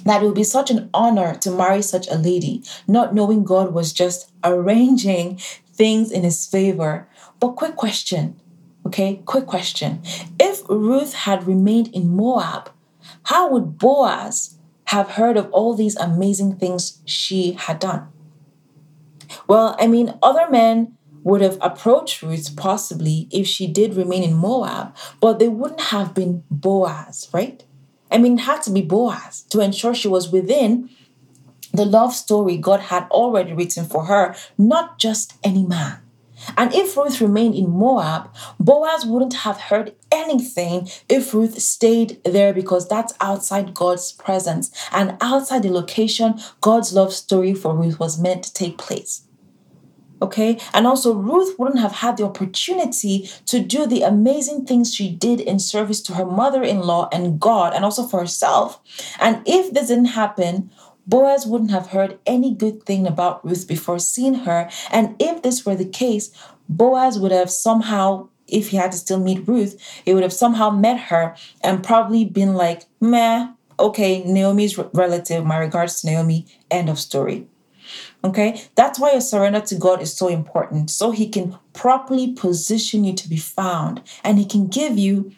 that 0.05 0.23
it 0.23 0.25
would 0.25 0.35
be 0.35 0.43
such 0.43 0.71
an 0.71 0.89
honor 0.93 1.35
to 1.35 1.51
marry 1.51 1.81
such 1.81 2.07
a 2.07 2.15
lady, 2.15 2.63
not 2.87 3.13
knowing 3.13 3.43
God 3.43 3.73
was 3.73 3.93
just 3.93 4.31
arranging 4.43 5.39
things 5.73 6.11
in 6.11 6.23
his 6.23 6.45
favor. 6.45 7.07
But, 7.39 7.55
quick 7.55 7.75
question, 7.75 8.39
okay? 8.85 9.21
Quick 9.25 9.45
question. 9.45 10.01
If 10.39 10.61
Ruth 10.69 11.13
had 11.13 11.45
remained 11.45 11.89
in 11.89 12.15
Moab, 12.15 12.71
how 13.31 13.47
would 13.47 13.77
Boaz 13.77 14.59
have 14.87 15.11
heard 15.11 15.37
of 15.37 15.49
all 15.53 15.73
these 15.73 15.95
amazing 15.95 16.57
things 16.57 17.01
she 17.05 17.53
had 17.53 17.79
done? 17.79 18.09
Well, 19.47 19.73
I 19.79 19.87
mean, 19.87 20.19
other 20.21 20.49
men 20.49 20.97
would 21.23 21.39
have 21.39 21.57
approached 21.61 22.21
Ruth 22.21 22.53
possibly 22.57 23.29
if 23.31 23.47
she 23.47 23.67
did 23.67 23.93
remain 23.93 24.21
in 24.21 24.33
Moab, 24.33 24.93
but 25.21 25.39
they 25.39 25.47
wouldn't 25.47 25.79
have 25.79 26.13
been 26.13 26.43
Boaz, 26.51 27.29
right? 27.31 27.63
I 28.11 28.17
mean, 28.17 28.33
it 28.33 28.41
had 28.41 28.63
to 28.63 28.69
be 28.69 28.81
Boaz 28.81 29.43
to 29.43 29.61
ensure 29.61 29.95
she 29.95 30.09
was 30.09 30.29
within 30.29 30.89
the 31.73 31.85
love 31.85 32.13
story 32.13 32.57
God 32.57 32.81
had 32.81 33.07
already 33.11 33.53
written 33.53 33.85
for 33.85 34.07
her, 34.07 34.35
not 34.57 34.99
just 34.99 35.35
any 35.41 35.63
man. 35.65 36.01
And 36.57 36.73
if 36.73 36.95
Ruth 36.97 37.21
remained 37.21 37.55
in 37.55 37.69
Moab, 37.69 38.33
Boaz 38.59 39.05
wouldn't 39.05 39.33
have 39.33 39.57
heard 39.57 39.95
anything 40.11 40.89
if 41.09 41.33
Ruth 41.33 41.59
stayed 41.59 42.21
there 42.23 42.53
because 42.53 42.87
that's 42.87 43.13
outside 43.21 43.73
God's 43.73 44.11
presence 44.11 44.71
and 44.91 45.17
outside 45.21 45.63
the 45.63 45.71
location 45.71 46.39
God's 46.61 46.93
love 46.93 47.13
story 47.13 47.53
for 47.53 47.75
Ruth 47.75 47.99
was 47.99 48.19
meant 48.19 48.43
to 48.43 48.53
take 48.53 48.77
place. 48.77 49.23
Okay, 50.21 50.59
and 50.71 50.85
also 50.85 51.15
Ruth 51.15 51.57
wouldn't 51.57 51.79
have 51.79 51.93
had 51.93 52.17
the 52.17 52.25
opportunity 52.25 53.27
to 53.47 53.59
do 53.59 53.87
the 53.87 54.03
amazing 54.03 54.65
things 54.65 54.93
she 54.93 55.09
did 55.09 55.39
in 55.39 55.57
service 55.57 55.99
to 56.03 56.13
her 56.13 56.25
mother 56.25 56.61
in 56.61 56.81
law 56.81 57.09
and 57.11 57.39
God, 57.39 57.73
and 57.73 57.83
also 57.83 58.05
for 58.05 58.19
herself. 58.19 58.79
And 59.19 59.41
if 59.47 59.73
this 59.73 59.87
didn't 59.87 60.05
happen, 60.05 60.69
Boaz 61.11 61.45
wouldn't 61.45 61.71
have 61.71 61.87
heard 61.87 62.17
any 62.25 62.55
good 62.55 62.83
thing 62.83 63.05
about 63.05 63.45
Ruth 63.45 63.67
before 63.67 63.99
seeing 63.99 64.33
her. 64.45 64.69
And 64.89 65.17
if 65.19 65.43
this 65.43 65.65
were 65.65 65.75
the 65.75 65.85
case, 65.85 66.31
Boaz 66.69 67.19
would 67.19 67.33
have 67.33 67.51
somehow, 67.51 68.29
if 68.47 68.69
he 68.69 68.77
had 68.77 68.93
to 68.93 68.97
still 68.97 69.19
meet 69.19 69.45
Ruth, 69.45 69.77
he 70.05 70.13
would 70.13 70.23
have 70.23 70.31
somehow 70.31 70.69
met 70.69 70.99
her 71.11 71.35
and 71.61 71.83
probably 71.83 72.23
been 72.23 72.53
like, 72.53 72.83
meh, 73.01 73.49
okay, 73.77 74.23
Naomi's 74.23 74.77
relative, 74.93 75.45
my 75.45 75.57
regards 75.57 75.99
to 75.99 76.07
Naomi, 76.07 76.47
end 76.71 76.87
of 76.87 76.97
story. 76.97 77.45
Okay, 78.23 78.63
that's 78.75 78.97
why 78.97 79.11
your 79.11 79.19
surrender 79.19 79.59
to 79.59 79.75
God 79.75 80.01
is 80.01 80.15
so 80.15 80.29
important. 80.29 80.89
So 80.89 81.11
He 81.11 81.27
can 81.27 81.57
properly 81.73 82.31
position 82.31 83.03
you 83.03 83.13
to 83.15 83.27
be 83.27 83.37
found 83.37 84.01
and 84.23 84.37
He 84.37 84.45
can 84.45 84.67
give 84.67 84.97
you 84.97 85.33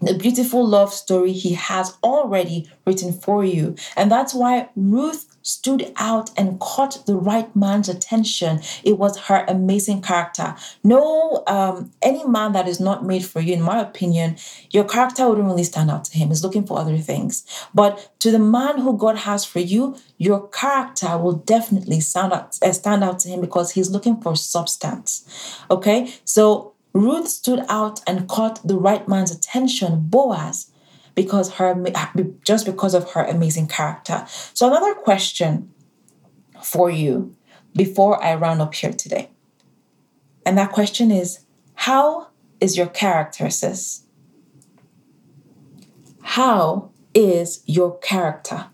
the 0.00 0.14
beautiful 0.14 0.66
love 0.66 0.92
story 0.92 1.32
he 1.32 1.54
has 1.54 1.96
already 2.02 2.70
written 2.86 3.12
for 3.12 3.44
you. 3.44 3.74
And 3.96 4.10
that's 4.10 4.34
why 4.34 4.68
Ruth 4.76 5.34
stood 5.42 5.92
out 5.96 6.30
and 6.38 6.58
caught 6.58 7.04
the 7.06 7.14
right 7.14 7.54
man's 7.54 7.88
attention. 7.88 8.60
It 8.82 8.98
was 8.98 9.18
her 9.18 9.44
amazing 9.46 10.02
character. 10.02 10.56
No, 10.82 11.44
um, 11.46 11.92
any 12.02 12.24
man 12.24 12.52
that 12.52 12.66
is 12.66 12.80
not 12.80 13.04
made 13.04 13.24
for 13.24 13.40
you, 13.40 13.54
in 13.54 13.62
my 13.62 13.80
opinion, 13.80 14.36
your 14.70 14.84
character 14.84 15.28
wouldn't 15.28 15.46
really 15.46 15.64
stand 15.64 15.90
out 15.90 16.04
to 16.06 16.18
him. 16.18 16.28
He's 16.28 16.42
looking 16.42 16.66
for 16.66 16.78
other 16.78 16.98
things. 16.98 17.44
But 17.74 18.10
to 18.20 18.30
the 18.30 18.38
man 18.38 18.78
who 18.78 18.96
God 18.96 19.18
has 19.18 19.44
for 19.44 19.60
you, 19.60 19.96
your 20.16 20.48
character 20.48 21.18
will 21.18 21.34
definitely 21.34 22.00
stand 22.00 22.32
out, 22.32 22.58
uh, 22.62 22.72
stand 22.72 23.04
out 23.04 23.18
to 23.20 23.28
him 23.28 23.40
because 23.40 23.72
he's 23.72 23.90
looking 23.90 24.20
for 24.20 24.34
substance. 24.36 25.60
Okay, 25.70 26.14
so 26.24 26.73
Ruth 26.94 27.26
stood 27.28 27.64
out 27.68 28.00
and 28.06 28.28
caught 28.28 28.66
the 28.66 28.76
right 28.76 29.06
man's 29.08 29.34
attention, 29.34 30.04
Boaz, 30.04 30.70
because 31.16 31.54
her 31.54 31.74
just 32.44 32.64
because 32.64 32.94
of 32.94 33.10
her 33.12 33.24
amazing 33.24 33.66
character. 33.66 34.24
So 34.54 34.68
another 34.68 34.94
question 34.94 35.72
for 36.62 36.90
you 36.90 37.34
before 37.74 38.22
I 38.22 38.36
round 38.36 38.62
up 38.62 38.74
here 38.74 38.92
today. 38.92 39.30
And 40.46 40.56
that 40.56 40.70
question 40.70 41.10
is 41.10 41.44
how 41.74 42.28
is 42.60 42.76
your 42.76 42.86
character, 42.86 43.50
sis? 43.50 44.04
How 46.22 46.90
is 47.12 47.62
your 47.66 47.98
character? 47.98 48.66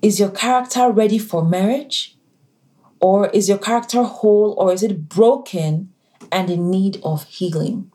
Is 0.00 0.18
your 0.18 0.30
character 0.30 0.90
ready 0.90 1.18
for 1.18 1.44
marriage? 1.44 2.16
Or 3.00 3.28
is 3.28 3.48
your 3.48 3.58
character 3.58 4.02
whole 4.02 4.54
or 4.58 4.72
is 4.72 4.82
it 4.82 5.08
broken 5.08 5.90
and 6.32 6.50
in 6.50 6.70
need 6.70 7.00
of 7.02 7.24
healing. 7.24 7.90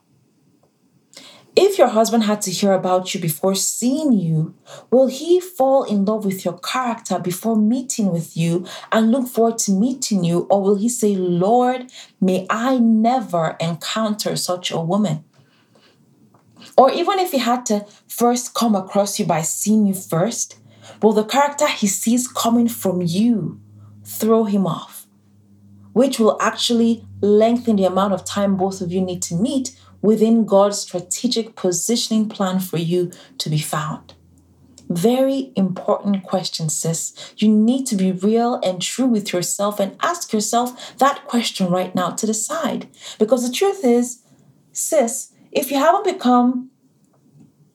If 1.56 1.78
your 1.78 1.88
husband 1.88 2.24
had 2.24 2.42
to 2.42 2.52
hear 2.52 2.74
about 2.74 3.14
you 3.14 3.22
before 3.22 3.56
seeing 3.56 4.12
you, 4.12 4.56
will 4.92 5.08
he 5.08 5.40
fall 5.40 5.84
in 5.84 6.04
love 6.04 6.26
with 6.26 6.44
your 6.44 6.58
character 6.58 7.18
before 7.18 7.56
meeting 7.56 8.12
with 8.12 8.36
you 8.36 8.66
and 8.92 9.10
look 9.10 9.30
forward 9.30 9.58
to 9.60 9.72
meeting 9.72 10.26
you? 10.26 10.48
Or 10.50 10.62
will 10.62 10.76
he 10.76 10.90
say, 10.90 11.16
Lord, 11.16 11.90
may 12.20 12.46
I 12.50 12.78
never 12.80 13.56
encounter 13.62 14.36
such 14.36 14.70
a 14.70 14.82
woman? 14.82 15.24
Or 16.78 16.92
even 16.92 17.20
if 17.20 17.32
he 17.32 17.38
had 17.38 17.66
to 17.68 17.86
first 18.08 18.54
come 18.54 18.76
across 18.76 19.18
you 19.18 19.26
by 19.26 19.42
seeing 19.42 19.86
you 19.86 19.94
first, 19.94 20.60
will 21.02 21.14
the 21.14 21.24
character 21.24 21.68
he 21.68 21.88
sees 21.88 22.28
coming 22.28 22.68
from 22.68 23.02
you 23.02 23.62
throw 24.04 24.44
him 24.44 24.68
off? 24.68 24.95
Which 25.96 26.20
will 26.20 26.38
actually 26.42 27.06
lengthen 27.22 27.78
the 27.78 27.86
amount 27.86 28.14
of 28.14 28.26
time 28.26 28.58
both 28.58 28.82
of 28.82 28.92
you 28.92 29.00
need 29.00 29.22
to 29.22 29.34
meet 29.34 29.80
within 30.02 30.46
God's 30.46 30.80
strategic 30.80 31.56
positioning 31.56 32.28
plan 32.28 32.60
for 32.60 32.78
you 32.78 33.12
to 33.38 33.50
be 33.50 33.60
found. 33.60 34.14
Very 34.90 35.54
important 35.56 36.24
question, 36.24 36.68
sis. 36.68 37.34
You 37.38 37.48
need 37.48 37.88
to 37.88 37.96
be 37.96 38.12
real 38.12 38.60
and 38.62 38.82
true 38.82 39.06
with 39.06 39.32
yourself 39.32 39.80
and 39.80 39.96
ask 40.02 40.34
yourself 40.34 40.98
that 40.98 41.24
question 41.26 41.72
right 41.72 41.96
now 41.96 42.10
to 42.10 42.28
decide. 42.28 42.90
Because 43.18 43.48
the 43.48 43.56
truth 43.56 43.86
is, 43.86 44.22
sis, 44.74 45.32
if 45.54 45.72
you 45.72 45.78
haven't 45.78 46.04
become 46.04 46.72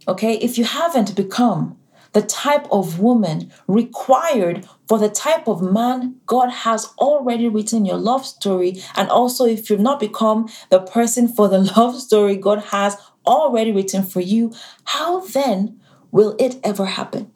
Okay, 0.08 0.34
if 0.38 0.58
you 0.58 0.64
haven't 0.64 1.14
become 1.14 1.76
the 2.12 2.22
type 2.22 2.66
of 2.70 2.98
woman 2.98 3.52
required 3.66 4.66
for 4.88 4.98
the 4.98 5.08
type 5.08 5.46
of 5.46 5.62
man 5.62 6.16
God 6.26 6.50
has 6.50 6.86
already 6.98 7.48
written 7.48 7.84
your 7.84 7.96
love 7.96 8.26
story, 8.26 8.82
and 8.96 9.08
also 9.08 9.44
if 9.44 9.70
you've 9.70 9.80
not 9.80 10.00
become 10.00 10.48
the 10.70 10.80
person 10.80 11.28
for 11.28 11.48
the 11.48 11.58
love 11.76 12.00
story 12.00 12.36
God 12.36 12.64
has 12.66 12.96
already 13.26 13.72
written 13.72 14.02
for 14.02 14.20
you, 14.20 14.52
how 14.84 15.20
then 15.20 15.80
will 16.10 16.36
it 16.38 16.58
ever 16.64 16.86
happen? 16.86 17.30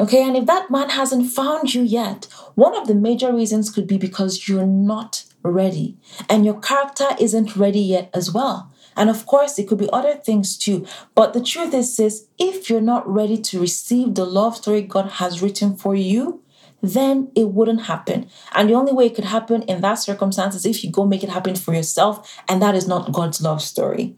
Okay, 0.00 0.22
and 0.22 0.36
if 0.36 0.46
that 0.46 0.70
man 0.70 0.90
hasn't 0.90 1.30
found 1.30 1.74
you 1.74 1.82
yet, 1.82 2.26
one 2.54 2.74
of 2.74 2.88
the 2.88 2.94
major 2.94 3.32
reasons 3.32 3.70
could 3.70 3.86
be 3.86 3.98
because 3.98 4.48
you're 4.48 4.66
not 4.66 5.24
ready 5.42 5.96
and 6.28 6.44
your 6.44 6.58
character 6.60 7.08
isn't 7.20 7.56
ready 7.56 7.80
yet 7.80 8.10
as 8.14 8.32
well. 8.32 8.71
And 8.96 9.10
of 9.10 9.26
course, 9.26 9.58
it 9.58 9.68
could 9.68 9.78
be 9.78 9.90
other 9.92 10.14
things 10.14 10.56
too. 10.56 10.86
But 11.14 11.32
the 11.32 11.42
truth 11.42 11.74
is, 11.74 11.96
sis, 11.96 12.26
if 12.38 12.68
you're 12.68 12.80
not 12.80 13.08
ready 13.08 13.38
to 13.38 13.60
receive 13.60 14.14
the 14.14 14.24
love 14.24 14.56
story 14.56 14.82
God 14.82 15.12
has 15.12 15.42
written 15.42 15.76
for 15.76 15.94
you, 15.94 16.42
then 16.82 17.30
it 17.34 17.48
wouldn't 17.48 17.82
happen. 17.82 18.28
And 18.52 18.68
the 18.68 18.74
only 18.74 18.92
way 18.92 19.06
it 19.06 19.14
could 19.14 19.24
happen 19.24 19.62
in 19.62 19.80
that 19.82 19.94
circumstance 19.94 20.54
is 20.54 20.66
if 20.66 20.82
you 20.82 20.90
go 20.90 21.06
make 21.06 21.22
it 21.22 21.30
happen 21.30 21.54
for 21.54 21.72
yourself, 21.74 22.42
and 22.48 22.60
that 22.60 22.74
is 22.74 22.88
not 22.88 23.12
God's 23.12 23.40
love 23.40 23.62
story. 23.62 24.16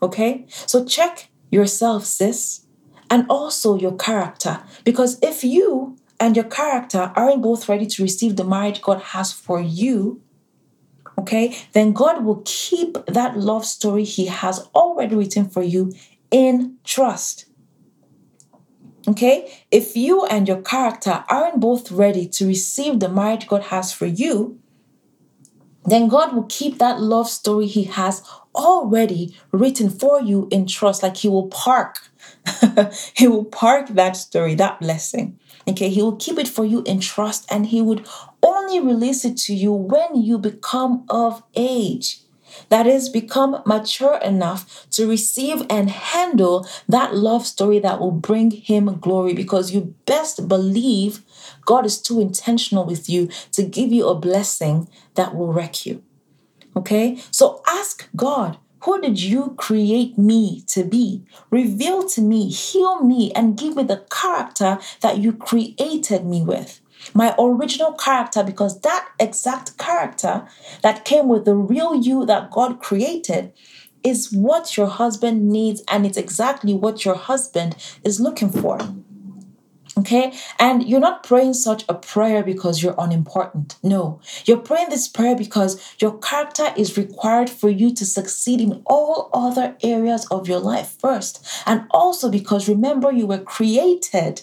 Okay? 0.00 0.46
So 0.48 0.84
check 0.84 1.28
yourself, 1.50 2.04
sis, 2.04 2.66
and 3.10 3.26
also 3.28 3.76
your 3.76 3.96
character. 3.96 4.62
Because 4.84 5.18
if 5.22 5.42
you 5.42 5.96
and 6.20 6.36
your 6.36 6.44
character 6.44 7.12
aren't 7.16 7.42
both 7.42 7.68
ready 7.68 7.86
to 7.86 8.02
receive 8.02 8.36
the 8.36 8.44
marriage 8.44 8.80
God 8.80 9.00
has 9.00 9.32
for 9.32 9.60
you, 9.60 10.22
okay, 11.18 11.56
then 11.72 11.92
God 11.92 12.24
will 12.24 12.42
keep 12.44 12.96
that 13.06 13.36
love 13.36 13.64
story 13.64 14.04
He 14.04 14.26
has 14.26 14.68
already 14.74 15.16
written 15.16 15.48
for 15.48 15.62
you 15.62 15.92
in 16.30 16.76
trust. 16.84 17.46
Okay, 19.06 19.52
if 19.70 19.96
you 19.96 20.24
and 20.26 20.48
your 20.48 20.62
character 20.62 21.24
aren't 21.28 21.60
both 21.60 21.92
ready 21.92 22.26
to 22.28 22.46
receive 22.46 23.00
the 23.00 23.08
marriage 23.08 23.46
God 23.46 23.64
has 23.64 23.92
for 23.92 24.06
you, 24.06 24.58
then 25.84 26.08
God 26.08 26.34
will 26.34 26.46
keep 26.48 26.78
that 26.78 27.00
love 27.00 27.28
story 27.28 27.66
He 27.66 27.84
has 27.84 28.22
already 28.54 29.36
written 29.52 29.90
for 29.90 30.20
you 30.20 30.48
in 30.50 30.66
trust. 30.66 31.02
Like 31.02 31.18
He 31.18 31.28
will 31.28 31.48
park, 31.48 32.08
He 33.14 33.28
will 33.28 33.44
park 33.44 33.88
that 33.90 34.16
story, 34.16 34.54
that 34.54 34.80
blessing. 34.80 35.38
Okay, 35.68 35.90
He 35.90 36.02
will 36.02 36.16
keep 36.16 36.38
it 36.38 36.48
for 36.48 36.64
you 36.64 36.82
in 36.84 37.00
trust 37.00 37.46
and 37.50 37.66
He 37.66 37.82
would 37.82 38.06
only 38.44 38.80
release 38.80 39.24
it 39.24 39.36
to 39.38 39.54
you 39.54 39.72
when 39.72 40.22
you 40.22 40.38
become 40.38 41.04
of 41.08 41.42
age. 41.54 42.20
That 42.68 42.86
is, 42.86 43.08
become 43.08 43.62
mature 43.66 44.16
enough 44.18 44.86
to 44.90 45.08
receive 45.08 45.66
and 45.68 45.90
handle 45.90 46.66
that 46.88 47.14
love 47.14 47.46
story 47.46 47.80
that 47.80 47.98
will 47.98 48.12
bring 48.12 48.50
Him 48.52 49.00
glory 49.00 49.34
because 49.34 49.72
you 49.72 49.94
best 50.06 50.46
believe 50.46 51.22
God 51.64 51.84
is 51.84 52.00
too 52.00 52.20
intentional 52.20 52.84
with 52.84 53.08
you 53.08 53.28
to 53.52 53.64
give 53.64 53.92
you 53.92 54.08
a 54.08 54.14
blessing 54.14 54.88
that 55.14 55.34
will 55.34 55.52
wreck 55.52 55.84
you. 55.84 56.02
Okay? 56.76 57.18
So 57.30 57.62
ask 57.66 58.08
God, 58.14 58.58
who 58.84 59.00
did 59.00 59.20
you 59.20 59.54
create 59.56 60.18
me 60.18 60.62
to 60.68 60.84
be? 60.84 61.24
Reveal 61.50 62.06
to 62.10 62.20
me, 62.20 62.50
heal 62.50 63.02
me, 63.02 63.32
and 63.32 63.56
give 63.56 63.76
me 63.76 63.82
the 63.82 64.04
character 64.10 64.78
that 65.00 65.18
you 65.18 65.32
created 65.32 66.26
me 66.26 66.42
with 66.42 66.80
my 67.12 67.34
original 67.38 67.92
character, 67.92 68.42
because 68.42 68.80
that 68.80 69.08
exact 69.20 69.76
character 69.76 70.46
that 70.82 71.04
came 71.04 71.28
with 71.28 71.44
the 71.44 71.54
real 71.54 71.94
you 71.94 72.24
that 72.26 72.50
God 72.50 72.80
created 72.80 73.52
is 74.02 74.32
what 74.32 74.76
your 74.76 74.86
husband 74.86 75.48
needs, 75.48 75.82
and 75.88 76.06
it's 76.06 76.18
exactly 76.18 76.74
what 76.74 77.04
your 77.04 77.16
husband 77.16 77.74
is 78.04 78.20
looking 78.20 78.50
for. 78.50 78.78
Okay, 79.96 80.32
and 80.58 80.88
you're 80.88 80.98
not 80.98 81.22
praying 81.22 81.54
such 81.54 81.84
a 81.88 81.94
prayer 81.94 82.42
because 82.42 82.82
you're 82.82 82.96
unimportant. 82.98 83.76
No, 83.80 84.20
you're 84.44 84.58
praying 84.58 84.88
this 84.90 85.06
prayer 85.06 85.36
because 85.36 85.94
your 86.00 86.18
character 86.18 86.74
is 86.76 86.98
required 86.98 87.48
for 87.48 87.70
you 87.70 87.94
to 87.94 88.04
succeed 88.04 88.60
in 88.60 88.82
all 88.86 89.30
other 89.32 89.76
areas 89.84 90.26
of 90.32 90.48
your 90.48 90.58
life 90.58 90.96
first, 90.98 91.46
and 91.64 91.86
also 91.90 92.28
because 92.28 92.68
remember, 92.68 93.12
you 93.12 93.26
were 93.26 93.38
created 93.38 94.42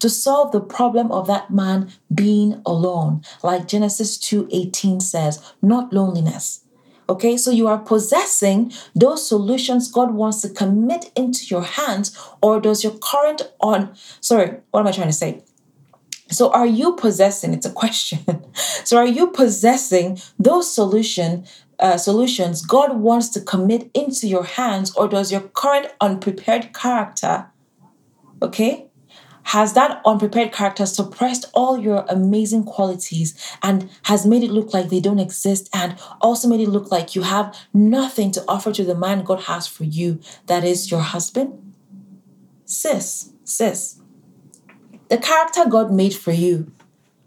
to 0.00 0.08
solve 0.08 0.52
the 0.52 0.60
problem 0.60 1.12
of 1.12 1.26
that 1.28 1.50
man 1.50 1.90
being 2.12 2.60
alone, 2.66 3.22
like 3.42 3.68
Genesis 3.68 4.18
2:18 4.18 5.00
says, 5.00 5.40
not 5.62 5.92
loneliness. 5.92 6.60
Okay, 7.08 7.36
so 7.36 7.50
you 7.50 7.66
are 7.66 7.78
possessing 7.78 8.72
those 8.94 9.26
solutions 9.26 9.90
God 9.90 10.14
wants 10.14 10.42
to 10.42 10.48
commit 10.48 11.10
into 11.16 11.44
your 11.46 11.62
hands, 11.62 12.16
or 12.40 12.60
does 12.60 12.84
your 12.84 12.96
current 12.98 13.42
on 13.60 13.94
sorry, 14.20 14.58
what 14.70 14.80
am 14.80 14.86
I 14.86 14.92
trying 14.92 15.08
to 15.08 15.12
say? 15.12 15.42
So 16.30 16.52
are 16.52 16.66
you 16.66 16.94
possessing? 16.94 17.52
It's 17.52 17.66
a 17.66 17.72
question. 17.72 18.20
so 18.84 18.96
are 18.96 19.06
you 19.06 19.28
possessing 19.28 20.18
those 20.38 20.72
solution 20.72 21.46
uh, 21.80 21.96
solutions 21.96 22.64
God 22.64 23.00
wants 23.00 23.30
to 23.30 23.40
commit 23.40 23.90
into 23.94 24.28
your 24.28 24.44
hands, 24.44 24.94
or 24.94 25.08
does 25.08 25.32
your 25.32 25.40
current 25.40 25.88
unprepared 26.00 26.72
character, 26.74 27.46
okay, 28.42 28.89
has 29.44 29.72
that 29.72 30.00
unprepared 30.04 30.52
character 30.52 30.86
suppressed 30.86 31.50
all 31.54 31.78
your 31.78 32.04
amazing 32.08 32.64
qualities 32.64 33.34
and 33.62 33.90
has 34.04 34.26
made 34.26 34.42
it 34.42 34.50
look 34.50 34.72
like 34.72 34.88
they 34.88 35.00
don't 35.00 35.18
exist 35.18 35.68
and 35.74 35.98
also 36.20 36.48
made 36.48 36.60
it 36.60 36.68
look 36.68 36.90
like 36.90 37.14
you 37.14 37.22
have 37.22 37.56
nothing 37.72 38.30
to 38.30 38.44
offer 38.46 38.72
to 38.72 38.84
the 38.84 38.94
man 38.94 39.24
God 39.24 39.42
has 39.42 39.66
for 39.66 39.84
you, 39.84 40.20
that 40.46 40.64
is 40.64 40.90
your 40.90 41.00
husband? 41.00 41.74
Sis, 42.64 43.30
sis, 43.44 44.00
the 45.08 45.18
character 45.18 45.64
God 45.68 45.90
made 45.90 46.14
for 46.14 46.32
you 46.32 46.70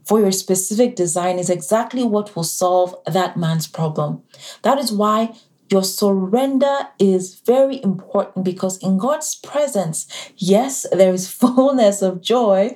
for 0.05 0.19
your 0.19 0.31
specific 0.31 0.95
design 0.95 1.39
is 1.39 1.49
exactly 1.49 2.03
what 2.03 2.35
will 2.35 2.43
solve 2.43 2.95
that 3.05 3.37
man's 3.37 3.67
problem. 3.67 4.23
That 4.61 4.77
is 4.77 4.91
why 4.91 5.35
your 5.73 5.83
surrender 5.83 6.87
is 6.99 7.39
very 7.39 7.81
important 7.81 8.45
because 8.45 8.77
in 8.77 8.99
God's 8.99 9.33
presence, 9.33 10.05
yes, 10.37 10.85
there 10.91 11.11
is 11.11 11.31
fullness 11.41 12.03
of 12.03 12.21
joy, 12.21 12.75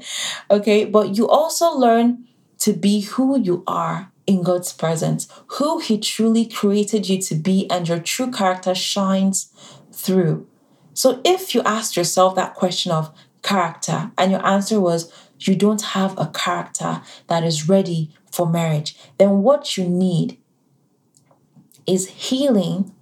okay, 0.49 0.83
but 0.83 1.15
you 1.15 1.29
also 1.29 1.69
learn 1.69 2.25
to 2.57 2.73
be 2.73 3.01
who 3.01 3.39
you 3.39 3.63
are 3.67 4.12
in 4.25 4.41
God's 4.41 4.73
presence, 4.73 5.27
who 5.60 5.77
He 5.77 5.99
truly 5.99 6.47
created 6.47 7.07
you 7.07 7.21
to 7.21 7.36
be, 7.36 7.69
and 7.69 7.88
your 7.88 7.99
true 7.99 8.31
character 8.31 8.73
shines 8.73 9.53
through. 9.91 10.47
So 10.95 11.21
if 11.23 11.53
you 11.53 11.62
asked 11.62 11.95
yourself 11.95 12.33
that 12.36 12.55
question 12.55 12.91
of 12.91 13.13
character 13.43 14.12
and 14.17 14.31
your 14.31 14.43
answer 14.43 14.81
was, 14.81 15.13
you 15.39 15.55
don't 15.55 15.93
have 15.93 16.17
a 16.17 16.31
character 16.33 17.03
that 17.27 17.43
is 17.43 17.69
ready 17.69 18.10
for 18.31 18.49
marriage, 18.49 18.97
then 19.19 19.43
what 19.43 19.77
you 19.77 19.88
need 19.88 20.39
is 21.88 22.08
healing 22.08 22.93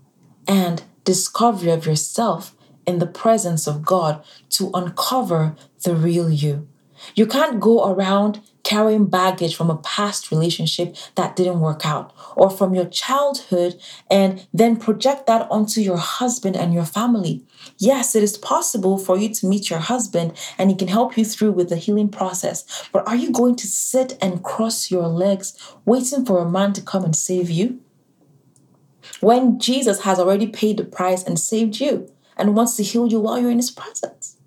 and 0.48 0.84
discovery 1.04 1.72
of 1.72 1.86
yourself 1.86 2.56
in 2.86 3.00
the 3.00 3.08
presence 3.08 3.68
of 3.68 3.84
God 3.84 4.24
to 4.52 4.72
uncover 4.74 5.56
the 5.84 5.96
real 5.96 6.30
you. 6.30 6.68
You 7.14 7.28
can't 7.28 7.60
go 7.60 7.92
around 7.92 8.42
carrying 8.64 9.06
baggage 9.06 9.56
from 9.56 9.70
a 9.70 9.78
past 9.78 10.32
relationship 10.32 10.96
that 11.16 11.36
didn't 11.36 11.60
work 11.60 11.86
out 11.86 12.14
or 12.36 12.50
from 12.50 12.74
your 12.74 12.86
childhood 12.86 13.80
and 14.10 14.48
then 14.54 14.76
project 14.76 15.28
that 15.28 15.48
onto 15.52 15.82
your 15.82 15.98
husband 15.98 16.56
and 16.56 16.74
your 16.74 16.86
family. 16.86 17.46
Yes, 17.78 18.16
it 18.16 18.24
is 18.24 18.38
possible 18.38 18.98
for 18.98 19.18
you 19.18 19.30
to 19.36 19.46
meet 19.46 19.70
your 19.70 19.80
husband 19.80 20.34
and 20.58 20.70
he 20.70 20.76
can 20.76 20.88
help 20.88 21.18
you 21.18 21.26
through 21.26 21.52
with 21.52 21.70
the 21.70 21.76
healing 21.76 22.10
process. 22.10 22.90
But 22.92 23.08
are 23.08 23.16
you 23.16 23.32
going 23.32 23.56
to 23.58 23.68
sit 23.68 24.18
and 24.22 24.44
cross 24.44 24.90
your 24.90 25.08
legs 25.08 25.76
waiting 25.86 26.26
for 26.26 26.40
a 26.40 26.50
man 26.50 26.74
to 26.74 26.82
come 26.82 27.04
and 27.04 27.16
save 27.16 27.50
you? 27.52 27.82
When 29.26 29.58
Jesus 29.58 30.02
has 30.02 30.20
already 30.20 30.46
paid 30.46 30.78
the 30.78 30.86
price 30.86 31.24
and 31.24 31.40
saved 31.40 31.80
you 31.80 32.08
and 32.38 32.56
wants 32.56 32.76
to 32.78 32.84
heal 32.84 33.08
you 33.08 33.20
while 33.20 33.40
you're 33.40 33.50
in 33.50 33.58
his 33.58 33.72
presence. 33.72 34.38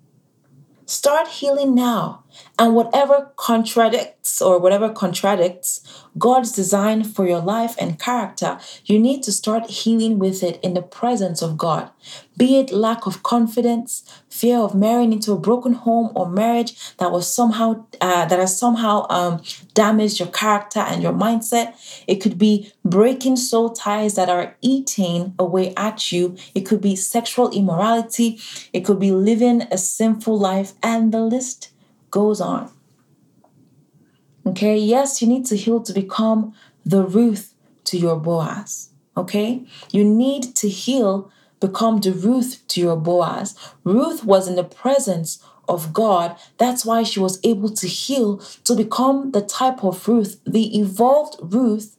Start 0.85 1.27
healing 1.27 1.75
now. 1.75 2.23
And 2.57 2.75
whatever 2.75 3.31
contradicts 3.37 4.41
or 4.41 4.59
whatever 4.59 4.89
contradicts 4.89 5.81
God's 6.17 6.51
design 6.51 7.03
for 7.03 7.25
your 7.25 7.39
life 7.39 7.75
and 7.79 7.97
character, 7.97 8.59
you 8.83 8.99
need 8.99 9.23
to 9.23 9.31
start 9.31 9.69
healing 9.69 10.19
with 10.19 10.43
it 10.43 10.59
in 10.61 10.73
the 10.73 10.81
presence 10.81 11.41
of 11.41 11.57
God. 11.57 11.89
Be 12.37 12.59
it 12.59 12.71
lack 12.71 13.05
of 13.05 13.23
confidence, 13.23 14.03
fear 14.29 14.59
of 14.59 14.75
marrying 14.75 15.13
into 15.13 15.31
a 15.31 15.39
broken 15.39 15.73
home 15.73 16.11
or 16.15 16.29
marriage 16.29 16.95
that 16.97 17.11
was 17.11 17.33
somehow 17.33 17.85
uh, 18.01 18.25
that 18.25 18.39
has 18.39 18.57
somehow 18.57 19.05
um, 19.09 19.41
damaged 19.73 20.19
your 20.19 20.29
character 20.29 20.79
and 20.79 21.01
your 21.01 21.13
mindset. 21.13 21.73
It 22.07 22.17
could 22.17 22.37
be 22.37 22.71
breaking 22.83 23.37
soul 23.37 23.71
ties 23.71 24.15
that 24.15 24.29
are 24.29 24.55
eating 24.61 25.33
away 25.39 25.73
at 25.75 26.11
you. 26.11 26.35
It 26.53 26.61
could 26.61 26.81
be 26.81 26.95
sexual 26.95 27.49
immorality. 27.51 28.39
It 28.73 28.81
could 28.81 28.99
be 28.99 29.11
living 29.11 29.63
a 29.71 29.77
sinful 29.77 30.37
life, 30.37 30.73
and 30.83 31.13
the 31.13 31.21
list 31.21 31.69
goes 32.11 32.41
on. 32.41 32.71
Okay, 34.45 34.77
yes, 34.77 35.21
you 35.21 35.27
need 35.27 35.45
to 35.45 35.55
heal 35.55 35.81
to 35.81 35.93
become 35.93 36.53
the 36.85 37.03
Ruth 37.03 37.53
to 37.85 37.97
your 37.97 38.15
Boaz. 38.15 38.89
Okay, 39.15 39.65
you 39.91 40.03
need 40.03 40.55
to 40.55 40.69
heal 40.69 41.31
become 41.59 41.99
the 41.99 42.13
Ruth 42.13 42.65
to 42.69 42.79
your 42.79 42.95
Boaz. 42.95 43.55
Ruth 43.83 44.23
was 44.23 44.47
in 44.47 44.55
the 44.55 44.63
presence 44.63 45.43
of 45.67 45.93
God. 45.93 46.35
That's 46.57 46.85
why 46.85 47.03
she 47.03 47.19
was 47.19 47.39
able 47.43 47.69
to 47.69 47.87
heal 47.87 48.37
to 48.63 48.75
become 48.75 49.31
the 49.31 49.41
type 49.41 49.83
of 49.83 50.07
Ruth, 50.07 50.39
the 50.45 50.79
evolved 50.79 51.35
Ruth 51.41 51.97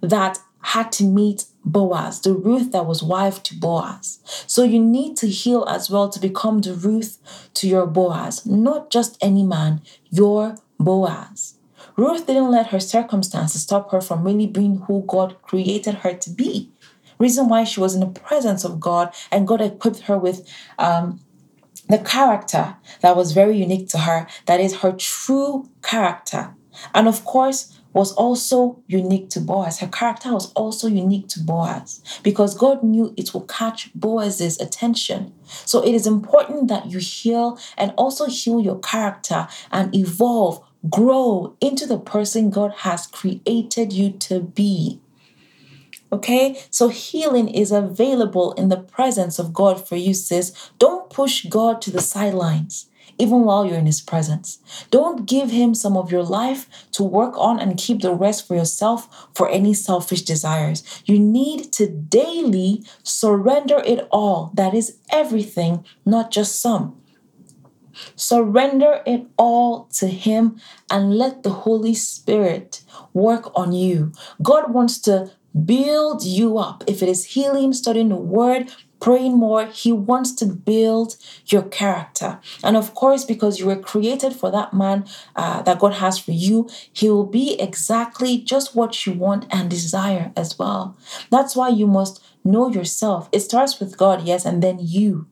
that 0.00 0.38
had 0.62 0.92
to 0.92 1.04
meet 1.04 1.44
Boaz, 1.64 2.20
the 2.20 2.34
Ruth 2.34 2.72
that 2.72 2.86
was 2.86 3.02
wife 3.02 3.42
to 3.44 3.54
Boaz. 3.54 4.20
So 4.46 4.62
you 4.64 4.80
need 4.80 5.16
to 5.18 5.28
heal 5.28 5.64
as 5.68 5.90
well 5.90 6.08
to 6.08 6.20
become 6.20 6.60
the 6.60 6.74
Ruth 6.74 7.18
to 7.54 7.68
your 7.68 7.86
Boaz, 7.86 8.46
not 8.46 8.90
just 8.90 9.18
any 9.20 9.42
man, 9.42 9.82
your 10.10 10.56
Boaz. 10.78 11.54
Ruth 11.96 12.26
didn't 12.26 12.50
let 12.50 12.68
her 12.68 12.80
circumstances 12.80 13.62
stop 13.62 13.90
her 13.90 14.00
from 14.00 14.24
really 14.24 14.46
being 14.46 14.78
who 14.86 15.04
God 15.06 15.36
created 15.42 15.96
her 15.96 16.14
to 16.14 16.30
be. 16.30 16.70
Reason 17.18 17.48
why 17.48 17.64
she 17.64 17.80
was 17.80 17.94
in 17.94 18.00
the 18.00 18.06
presence 18.06 18.64
of 18.64 18.80
God 18.80 19.14
and 19.30 19.46
God 19.46 19.60
equipped 19.60 20.00
her 20.02 20.16
with 20.16 20.48
um, 20.78 21.20
the 21.88 21.98
character 21.98 22.76
that 23.02 23.16
was 23.16 23.32
very 23.32 23.58
unique 23.58 23.88
to 23.90 23.98
her, 23.98 24.26
that 24.46 24.60
is 24.60 24.76
her 24.76 24.92
true 24.92 25.68
character. 25.82 26.54
And 26.94 27.08
of 27.08 27.24
course, 27.24 27.79
was 27.92 28.12
also 28.12 28.82
unique 28.86 29.30
to 29.30 29.40
Boaz. 29.40 29.80
Her 29.80 29.88
character 29.88 30.32
was 30.32 30.52
also 30.52 30.86
unique 30.86 31.28
to 31.28 31.40
Boaz 31.40 32.00
because 32.22 32.54
God 32.54 32.82
knew 32.82 33.12
it 33.16 33.34
will 33.34 33.42
catch 33.42 33.92
Boaz's 33.94 34.60
attention. 34.60 35.32
So 35.64 35.84
it 35.84 35.94
is 35.94 36.06
important 36.06 36.68
that 36.68 36.86
you 36.86 36.98
heal 36.98 37.58
and 37.76 37.92
also 37.96 38.26
heal 38.26 38.60
your 38.60 38.78
character 38.78 39.48
and 39.72 39.94
evolve, 39.94 40.64
grow 40.88 41.56
into 41.60 41.86
the 41.86 41.98
person 41.98 42.50
God 42.50 42.72
has 42.78 43.06
created 43.06 43.92
you 43.92 44.10
to 44.10 44.40
be. 44.40 45.00
Okay, 46.12 46.60
so 46.70 46.88
healing 46.88 47.48
is 47.48 47.70
available 47.70 48.52
in 48.54 48.68
the 48.68 48.76
presence 48.76 49.38
of 49.38 49.52
God 49.52 49.86
for 49.86 49.94
you, 49.94 50.12
sis. 50.12 50.52
Don't 50.78 51.08
push 51.08 51.46
God 51.46 51.80
to 51.82 51.92
the 51.92 52.00
sidelines, 52.00 52.89
even 53.20 53.42
while 53.42 53.64
you're 53.64 53.78
in 53.78 53.86
His 53.86 54.00
presence. 54.00 54.58
Don't 54.90 55.26
give 55.26 55.50
Him 55.50 55.74
some 55.74 55.96
of 55.96 56.10
your 56.10 56.22
life 56.22 56.68
to 56.92 57.02
work 57.02 57.36
on 57.36 57.60
and 57.60 57.76
keep 57.78 58.00
the 58.00 58.14
rest 58.14 58.48
for 58.48 58.56
yourself 58.56 59.28
for 59.34 59.48
any 59.48 59.74
selfish 59.74 60.22
desires. 60.22 60.82
You 61.04 61.18
need 61.18 61.72
to 61.74 61.86
daily 61.88 62.82
surrender 63.02 63.82
it 63.84 64.08
all. 64.10 64.50
That 64.54 64.74
is 64.74 64.98
everything, 65.10 65.84
not 66.04 66.30
just 66.30 66.60
some. 66.60 66.96
Surrender 68.16 69.02
it 69.06 69.26
all 69.36 69.88
to 69.94 70.06
Him 70.06 70.58
and 70.90 71.16
let 71.16 71.42
the 71.42 71.50
Holy 71.50 71.94
Spirit 71.94 72.82
work 73.12 73.52
on 73.54 73.72
you. 73.72 74.12
God 74.42 74.72
wants 74.72 74.98
to 75.02 75.30
build 75.64 76.24
you 76.24 76.58
up. 76.58 76.84
If 76.86 77.02
it 77.02 77.08
is 77.08 77.24
healing, 77.24 77.72
studying 77.72 78.08
the 78.10 78.16
word, 78.16 78.72
praying 79.00 79.36
more, 79.36 79.66
he 79.66 79.92
wants 79.92 80.32
to 80.32 80.46
build 80.46 81.16
your 81.46 81.62
character. 81.62 82.38
And 82.62 82.76
of 82.76 82.94
course, 82.94 83.24
because 83.24 83.58
you 83.58 83.66
were 83.66 83.76
created 83.76 84.34
for 84.34 84.50
that 84.50 84.72
man 84.74 85.06
uh, 85.34 85.62
that 85.62 85.78
God 85.78 85.94
has 85.94 86.18
for 86.18 86.32
you, 86.32 86.68
he 86.92 87.08
will 87.08 87.26
be 87.26 87.60
exactly 87.60 88.38
just 88.38 88.76
what 88.76 89.06
you 89.06 89.12
want 89.12 89.46
and 89.50 89.70
desire 89.70 90.32
as 90.36 90.58
well. 90.58 90.96
That's 91.30 91.56
why 91.56 91.70
you 91.70 91.86
must 91.86 92.22
know 92.44 92.68
yourself. 92.68 93.28
It 93.32 93.40
starts 93.40 93.80
with 93.80 93.96
God, 93.96 94.22
yes, 94.22 94.44
and 94.44 94.62
then 94.62 94.78
you. 94.80 95.26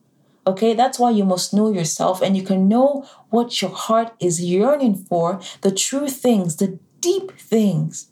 Okay, 0.47 0.73
that's 0.73 0.97
why 0.97 1.11
you 1.11 1.25
must 1.25 1.53
know 1.53 1.71
yourself 1.71 2.21
and 2.21 2.35
you 2.35 2.43
can 2.43 2.67
know 2.67 3.05
what 3.29 3.61
your 3.61 3.71
heart 3.71 4.13
is 4.19 4.41
yearning 4.41 4.95
for, 4.95 5.39
the 5.61 5.71
true 5.71 6.09
things, 6.09 6.55
the 6.55 6.79
deep 7.01 7.31
things. 7.37 8.07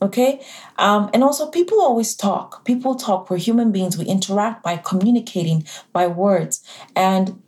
Okay. 0.00 0.40
Um, 0.76 1.10
and 1.12 1.24
also, 1.24 1.50
people 1.50 1.80
always 1.80 2.14
talk. 2.14 2.64
People 2.64 2.94
talk. 2.94 3.30
We're 3.30 3.38
human 3.38 3.72
beings. 3.72 3.98
We 3.98 4.04
interact 4.04 4.62
by 4.62 4.76
communicating 4.76 5.66
by 5.92 6.06
words. 6.06 6.62
And 6.94 7.42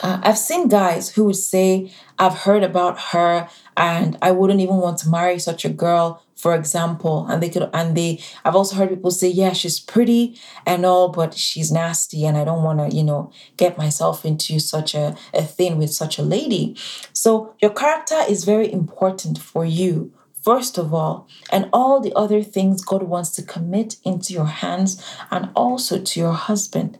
uh, 0.00 0.20
I've 0.22 0.38
seen 0.38 0.68
guys 0.68 1.10
who 1.10 1.24
would 1.24 1.36
say, 1.36 1.90
I've 2.18 2.34
heard 2.34 2.62
about 2.62 3.00
her 3.12 3.48
and 3.76 4.16
I 4.22 4.30
wouldn't 4.30 4.60
even 4.60 4.76
want 4.76 4.98
to 4.98 5.08
marry 5.08 5.38
such 5.38 5.64
a 5.64 5.68
girl, 5.68 6.22
for 6.36 6.54
example. 6.54 7.26
And 7.28 7.42
they 7.42 7.48
could, 7.48 7.68
and 7.72 7.96
they, 7.96 8.20
I've 8.44 8.54
also 8.54 8.76
heard 8.76 8.90
people 8.90 9.10
say, 9.10 9.28
yeah, 9.28 9.52
she's 9.52 9.80
pretty 9.80 10.38
and 10.66 10.86
all, 10.86 11.08
but 11.08 11.34
she's 11.34 11.72
nasty 11.72 12.24
and 12.24 12.36
I 12.36 12.44
don't 12.44 12.62
want 12.62 12.78
to, 12.78 12.96
you 12.96 13.02
know, 13.02 13.32
get 13.56 13.78
myself 13.78 14.24
into 14.24 14.60
such 14.60 14.94
a, 14.94 15.16
a 15.34 15.42
thing 15.42 15.78
with 15.78 15.92
such 15.92 16.18
a 16.18 16.22
lady. 16.22 16.76
So 17.12 17.54
your 17.60 17.72
character 17.72 18.20
is 18.28 18.44
very 18.44 18.72
important 18.72 19.38
for 19.38 19.64
you 19.64 20.12
first 20.48 20.78
of 20.78 20.94
all, 20.94 21.28
and 21.52 21.68
all 21.74 22.00
the 22.00 22.14
other 22.16 22.42
things 22.42 22.80
God 22.80 23.02
wants 23.02 23.28
to 23.32 23.42
commit 23.42 23.96
into 24.02 24.32
your 24.32 24.46
hands 24.46 24.90
and 25.30 25.50
also 25.54 26.00
to 26.00 26.20
your 26.20 26.32
husband. 26.32 26.98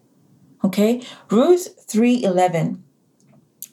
Okay? 0.62 1.00
Ruth 1.30 1.66
3:11 1.90 2.82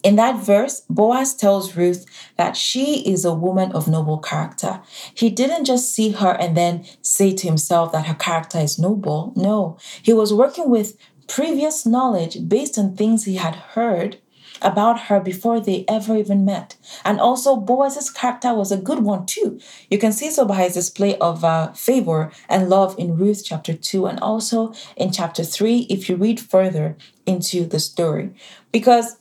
in 0.02 0.16
that 0.16 0.38
verse, 0.52 0.84
Boaz 0.88 1.34
tells 1.36 1.76
Ruth 1.76 2.06
that 2.38 2.56
she 2.56 2.88
is 3.14 3.26
a 3.26 3.34
woman 3.34 3.72
of 3.74 3.88
noble 3.88 4.20
character. 4.20 4.74
He 5.22 5.30
didn't 5.30 5.66
just 5.66 5.94
see 5.96 6.12
her 6.12 6.34
and 6.44 6.56
then 6.56 6.86
say 7.02 7.34
to 7.34 7.48
himself 7.48 7.92
that 7.92 8.06
her 8.06 8.20
character 8.28 8.60
is 8.60 8.80
noble. 8.80 9.34
No, 9.36 9.78
he 10.08 10.14
was 10.14 10.32
working 10.32 10.70
with 10.70 10.96
previous 11.28 11.86
knowledge 11.86 12.48
based 12.48 12.78
on 12.78 12.96
things 12.96 13.26
he 13.26 13.38
had 13.46 13.56
heard 13.76 14.22
about 14.62 15.02
her 15.02 15.20
before 15.20 15.60
they 15.60 15.86
ever 15.88 16.16
even 16.18 16.46
met. 16.46 16.76
And 17.04 17.20
also, 17.20 17.56
Boaz's 17.56 18.10
character 18.10 18.54
was 18.54 18.72
a 18.72 18.78
good 18.78 19.00
one 19.00 19.26
too. 19.26 19.60
You 19.90 19.98
can 19.98 20.12
see 20.12 20.32
so 20.32 20.46
by 20.46 20.64
his 20.64 20.74
display 20.74 21.18
of 21.20 21.44
uh, 21.44 21.72
favor 21.74 22.32
and 22.50 22.70
love 22.70 22.96
in 22.98 23.18
Ruth 23.18 23.44
chapter 23.46 23.74
2 23.74 24.06
and 24.06 24.20
also 24.20 24.74
in 24.96 25.12
chapter 25.12 25.44
3 25.44 25.88
if 25.90 26.10
you 26.10 26.16
read 26.16 26.40
further 26.40 26.98
into 27.26 27.66
the 27.66 27.80
story. 27.80 28.34
Because 28.72 29.18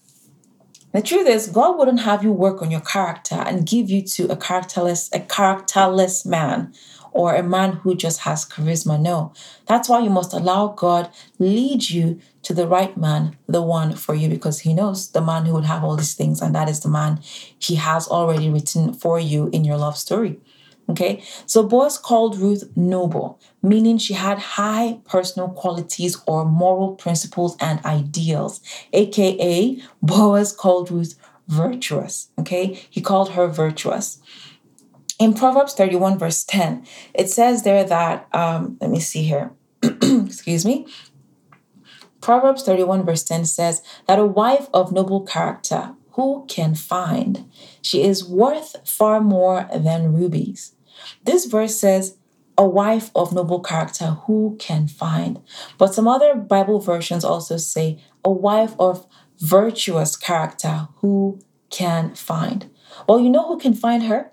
the 0.92 1.03
truth 1.03 1.27
is, 1.27 1.49
God 1.49 1.77
wouldn't 1.77 2.03
have 2.03 2.23
you 2.23 2.31
work 2.31 2.62
on 2.62 2.70
your 2.70 2.81
character 2.81 3.35
and 3.35 3.66
give 3.66 3.90
you 3.90 4.01
to 4.03 4.31
a 4.31 4.37
characterless, 4.37 5.11
a 5.12 5.18
characterless 5.18 6.25
man 6.25 6.73
or 7.14 7.35
a 7.35 7.42
man 7.42 7.72
who 7.72 7.94
just 7.94 8.20
has 8.20 8.44
charisma. 8.44 9.00
No. 9.00 9.33
That's 9.66 9.88
why 9.88 10.00
you 10.00 10.11
must 10.11 10.35
allow 10.35 10.68
God 10.68 11.09
lead 11.38 11.88
you 11.88 12.20
to 12.42 12.53
the 12.53 12.66
right 12.66 12.94
man, 12.96 13.37
the 13.46 13.62
one 13.62 13.94
for 13.94 14.14
you, 14.14 14.29
because 14.29 14.61
he 14.61 14.74
knows 14.74 15.11
the 15.12 15.22
man 15.22 15.46
who 15.46 15.55
would 15.55 15.64
have 15.64 15.83
all 15.83 15.96
these 15.96 16.14
things, 16.14 16.42
and 16.42 16.55
that 16.55 16.68
is 16.68 16.81
the 16.81 16.88
man 16.88 17.20
he 17.59 17.77
has 17.77 18.07
already 18.09 18.50
written 18.50 18.92
for 18.92 19.18
you 19.18 19.48
in 19.53 19.64
your 19.64 19.79
love 19.79 19.96
story. 19.96 20.38
Okay, 20.90 21.22
so 21.46 21.62
Boaz 21.62 21.96
called 21.96 22.37
Ruth 22.37 22.64
noble, 22.77 23.40
meaning 23.62 23.96
she 23.96 24.12
had 24.12 24.38
high 24.38 24.98
personal 25.07 25.48
qualities 25.48 26.18
or 26.27 26.44
moral 26.44 26.94
principles 26.94 27.57
and 27.59 27.83
ideals, 27.87 28.61
aka 28.92 29.81
Boaz 30.03 30.53
called 30.53 30.90
Ruth 30.90 31.14
virtuous. 31.48 32.29
Okay, 32.38 32.79
he 32.90 33.00
called 33.00 33.31
her 33.31 33.46
virtuous 33.46 34.20
in 35.18 35.35
Proverbs 35.35 35.74
31, 35.74 36.18
verse 36.18 36.44
10, 36.44 36.87
it 37.14 37.31
says 37.31 37.62
there 37.62 37.85
that, 37.85 38.29
um, 38.33 38.77
let 38.81 38.90
me 38.90 39.00
see 39.00 39.22
here, 39.22 39.53
excuse 39.83 40.64
me. 40.64 40.87
Proverbs 42.20 42.62
31, 42.62 43.05
verse 43.05 43.22
10 43.22 43.44
says 43.44 43.83
that 44.07 44.18
a 44.18 44.27
wife 44.27 44.68
of 44.72 44.92
noble 44.92 45.20
character, 45.24 45.94
who 46.12 46.46
can 46.48 46.74
find? 46.74 47.50
She 47.83 48.03
is 48.03 48.24
worth 48.24 48.77
far 48.88 49.20
more 49.20 49.68
than 49.74 50.14
rubies. 50.14 50.74
This 51.24 51.44
verse 51.44 51.77
says, 51.77 52.16
a 52.57 52.66
wife 52.66 53.11
of 53.14 53.33
noble 53.33 53.61
character, 53.61 54.16
who 54.27 54.57
can 54.61 54.87
find? 54.87 55.42
But 55.77 55.92
some 55.92 56.07
other 56.07 56.37
Bible 56.37 56.79
versions 56.79 57.24
also 57.24 57.57
say, 57.57 58.00
a 58.24 58.31
wife 58.31 58.74
of 58.79 59.07
virtuous 59.40 60.16
character, 60.16 60.88
who 60.96 61.40
can 61.70 62.14
find? 62.14 62.70
Well, 63.09 63.18
you 63.18 63.29
know 63.29 63.46
who 63.48 63.59
can 63.59 63.74
find 63.74 64.05
her? 64.05 64.31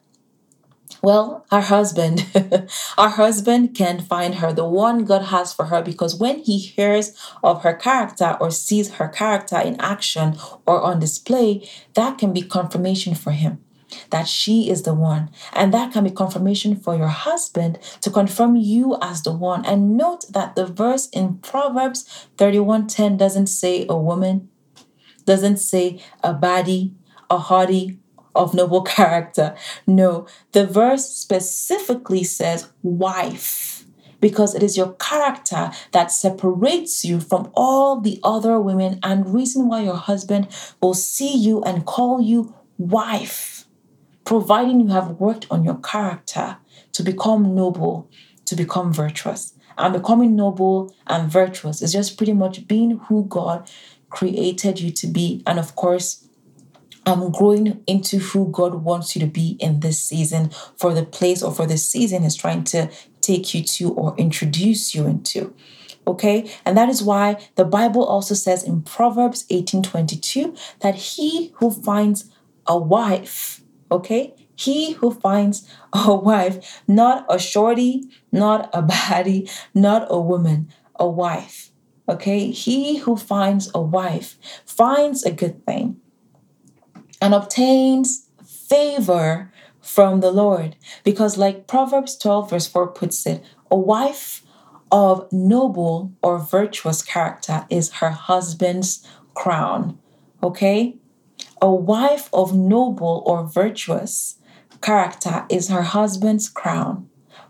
Well, 1.01 1.45
our 1.51 1.61
husband, 1.61 2.27
our 2.97 3.09
husband 3.09 3.75
can 3.75 4.01
find 4.01 4.35
her, 4.35 4.53
the 4.53 4.65
one 4.65 5.03
God 5.03 5.23
has 5.23 5.51
for 5.51 5.65
her, 5.65 5.81
because 5.81 6.15
when 6.15 6.39
he 6.39 6.59
hears 6.59 7.17
of 7.43 7.63
her 7.63 7.73
character 7.73 8.37
or 8.39 8.51
sees 8.51 8.93
her 8.93 9.07
character 9.07 9.59
in 9.59 9.81
action 9.81 10.37
or 10.67 10.81
on 10.81 10.99
display, 10.99 11.67
that 11.95 12.19
can 12.19 12.33
be 12.33 12.41
confirmation 12.43 13.15
for 13.15 13.31
him 13.31 13.63
that 14.09 14.27
she 14.27 14.69
is 14.69 14.83
the 14.83 14.93
one. 14.93 15.29
And 15.53 15.73
that 15.73 15.91
can 15.91 16.03
be 16.03 16.11
confirmation 16.11 16.75
for 16.75 16.95
your 16.95 17.07
husband 17.07 17.79
to 18.01 18.09
confirm 18.09 18.55
you 18.55 18.97
as 19.01 19.23
the 19.23 19.33
one. 19.33 19.65
And 19.65 19.97
note 19.97 20.25
that 20.31 20.55
the 20.55 20.65
verse 20.65 21.09
in 21.09 21.39
Proverbs 21.39 22.05
31:10 22.37 23.17
doesn't 23.17 23.47
say 23.47 23.85
a 23.89 23.97
woman, 23.97 24.49
doesn't 25.25 25.57
say 25.57 25.99
a 26.23 26.33
body, 26.33 26.93
a 27.29 27.37
haughty, 27.37 27.99
of 28.35 28.53
noble 28.53 28.81
character. 28.97 29.55
No, 29.87 30.27
the 30.51 30.65
verse 30.65 31.09
specifically 31.09 32.23
says 32.23 32.71
wife 32.81 33.85
because 34.19 34.53
it 34.53 34.61
is 34.61 34.77
your 34.77 34.93
character 34.93 35.71
that 35.93 36.11
separates 36.11 37.03
you 37.03 37.19
from 37.19 37.51
all 37.55 37.99
the 37.99 38.19
other 38.23 38.59
women 38.59 38.99
and 39.01 39.33
reason 39.33 39.67
why 39.67 39.81
your 39.81 39.95
husband 39.95 40.47
will 40.81 40.93
see 40.93 41.35
you 41.35 41.63
and 41.63 41.85
call 41.85 42.21
you 42.21 42.53
wife 42.77 43.65
providing 44.23 44.79
you 44.79 44.87
have 44.87 45.19
worked 45.19 45.47
on 45.49 45.63
your 45.63 45.77
character 45.77 46.57
to 46.91 47.01
become 47.01 47.55
noble 47.55 48.07
to 48.45 48.55
become 48.55 48.93
virtuous 48.93 49.55
and 49.77 49.93
becoming 49.93 50.35
noble 50.35 50.93
and 51.07 51.31
virtuous 51.31 51.81
is 51.81 51.91
just 51.91 52.17
pretty 52.17 52.33
much 52.33 52.67
being 52.67 52.99
who 53.07 53.25
God 53.25 53.69
created 54.09 54.79
you 54.79 54.91
to 54.91 55.07
be. 55.07 55.41
And 55.47 55.57
of 55.57 55.75
course, 55.75 56.27
um, 57.05 57.31
growing 57.31 57.83
into 57.87 58.19
who 58.19 58.49
God 58.51 58.75
wants 58.75 59.15
you 59.15 59.21
to 59.21 59.27
be 59.27 59.57
in 59.59 59.79
this 59.79 60.01
season 60.01 60.51
for 60.77 60.93
the 60.93 61.05
place 61.05 61.41
or 61.41 61.53
for 61.53 61.65
the 61.65 61.77
season 61.77 62.23
is 62.23 62.35
trying 62.35 62.63
to 62.65 62.89
take 63.21 63.53
you 63.53 63.63
to 63.63 63.93
or 63.93 64.15
introduce 64.17 64.93
you 64.93 65.05
into. 65.05 65.53
Okay, 66.07 66.51
and 66.65 66.75
that 66.77 66.89
is 66.89 67.03
why 67.03 67.37
the 67.55 67.65
Bible 67.65 68.03
also 68.03 68.33
says 68.33 68.63
in 68.63 68.81
Proverbs 68.81 69.45
18:22 69.49 70.57
that 70.79 70.95
he 70.95 71.51
who 71.55 71.69
finds 71.69 72.25
a 72.65 72.77
wife, 72.77 73.61
okay, 73.91 74.33
he 74.55 74.93
who 74.93 75.11
finds 75.11 75.67
a 75.93 76.15
wife, 76.29 76.81
not 76.87 77.25
a 77.29 77.37
shorty, 77.37 78.09
not 78.31 78.69
a 78.73 78.81
baddie, 78.81 79.49
not 79.75 80.07
a 80.09 80.19
woman, 80.19 80.69
a 80.95 81.07
wife. 81.07 81.71
Okay, 82.09 82.49
he 82.51 82.97
who 82.97 83.15
finds 83.15 83.69
a 83.73 83.81
wife 83.81 84.37
finds 84.65 85.23
a 85.23 85.31
good 85.31 85.65
thing 85.65 86.01
and 87.21 87.33
obtains 87.33 88.27
favor 88.43 89.51
from 89.79 90.19
the 90.19 90.31
Lord. 90.31 90.75
Because, 91.03 91.37
like 91.37 91.67
Proverbs 91.67 92.17
12, 92.17 92.49
verse 92.49 92.67
4 92.67 92.87
puts 92.87 93.25
it, 93.25 93.43
a 93.69 93.77
wife 93.77 94.43
of 94.91 95.31
noble 95.31 96.11
or 96.21 96.39
virtuous 96.39 97.01
character 97.01 97.65
is 97.69 97.93
her 97.93 98.09
husband's 98.09 99.07
crown. 99.33 99.97
Okay? 100.43 100.97
A 101.61 101.71
wife 101.71 102.29
of 102.33 102.53
noble 102.55 103.23
or 103.25 103.45
virtuous 103.45 104.37
character 104.81 105.45
is 105.49 105.69
her 105.69 105.83
husband's 105.83 106.49
crown, 106.49 107.07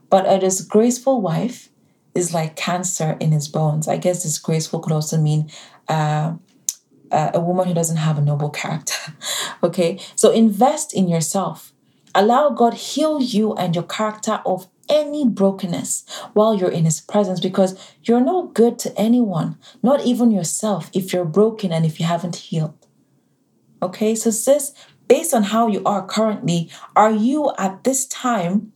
but 0.10 0.32
a 0.32 0.38
disgraceful 0.38 1.22
wife 1.22 1.70
is 2.14 2.34
like 2.34 2.56
cancer 2.58 3.16
in 3.20 3.32
his 3.32 3.48
bones. 3.48 3.88
I 3.88 3.98
guess 3.98 4.24
disgraceful 4.24 4.82
could 4.82 4.92
also 4.92 5.18
mean 5.18 5.50
uh, 5.88 6.34
uh, 7.12 7.32
a 7.34 7.40
woman 7.40 7.68
who 7.68 7.74
doesn't 7.74 7.98
have 7.98 8.18
a 8.18 8.22
noble 8.22 8.50
character. 8.50 9.14
okay, 9.64 10.00
so 10.16 10.32
invest 10.32 10.94
in 10.94 11.08
yourself. 11.08 11.74
Allow 12.14 12.50
God 12.50 12.74
heal 12.74 13.22
you 13.22 13.54
and 13.54 13.74
your 13.76 13.86
character 13.86 14.42
of 14.46 14.68
any 14.90 15.26
brokenness 15.28 16.04
while 16.34 16.54
you're 16.54 16.72
in 16.72 16.86
His 16.86 17.00
presence 17.00 17.40
because 17.40 17.80
you're 18.04 18.22
no 18.22 18.48
good 18.48 18.78
to 18.80 18.98
anyone, 19.00 19.58
not 19.82 20.06
even 20.06 20.32
yourself, 20.32 20.90
if 20.94 21.14
you're 21.14 21.26
broken 21.26 21.72
and 21.72 21.86
if 21.86 22.00
you 22.00 22.06
haven't 22.06 22.36
healed. 22.36 22.88
Okay, 23.82 24.14
so 24.14 24.30
sis, 24.30 24.74
based 25.08 25.34
on 25.34 25.44
how 25.44 25.68
you 25.68 25.82
are 25.86 26.06
currently, 26.06 26.70
are 26.96 27.12
you 27.12 27.52
at 27.58 27.84
this 27.84 28.06
time 28.06 28.74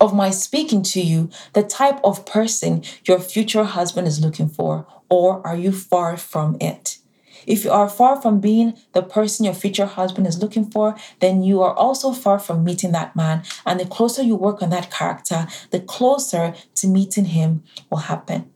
of 0.00 0.14
my 0.14 0.30
speaking 0.30 0.82
to 0.82 1.00
you 1.00 1.30
the 1.54 1.62
type 1.62 1.98
of 2.04 2.26
person 2.26 2.82
your 3.04 3.18
future 3.18 3.64
husband 3.64 4.06
is 4.06 4.20
looking 4.20 4.48
for, 4.48 4.86
or 5.08 5.46
are 5.46 5.56
you 5.56 5.72
far 5.72 6.16
from 6.16 6.56
it? 6.60 6.97
If 7.48 7.64
you 7.64 7.70
are 7.70 7.88
far 7.88 8.20
from 8.20 8.40
being 8.40 8.74
the 8.92 9.02
person 9.02 9.46
your 9.46 9.54
future 9.54 9.86
husband 9.86 10.26
is 10.26 10.40
looking 10.40 10.70
for, 10.70 10.94
then 11.20 11.42
you 11.42 11.62
are 11.62 11.74
also 11.74 12.12
far 12.12 12.38
from 12.38 12.62
meeting 12.62 12.92
that 12.92 13.16
man. 13.16 13.42
And 13.64 13.80
the 13.80 13.86
closer 13.86 14.22
you 14.22 14.36
work 14.36 14.62
on 14.62 14.68
that 14.70 14.90
character, 14.90 15.46
the 15.70 15.80
closer 15.80 16.54
to 16.76 16.86
meeting 16.86 17.24
him 17.24 17.64
will 17.90 17.98
happen. 17.98 18.50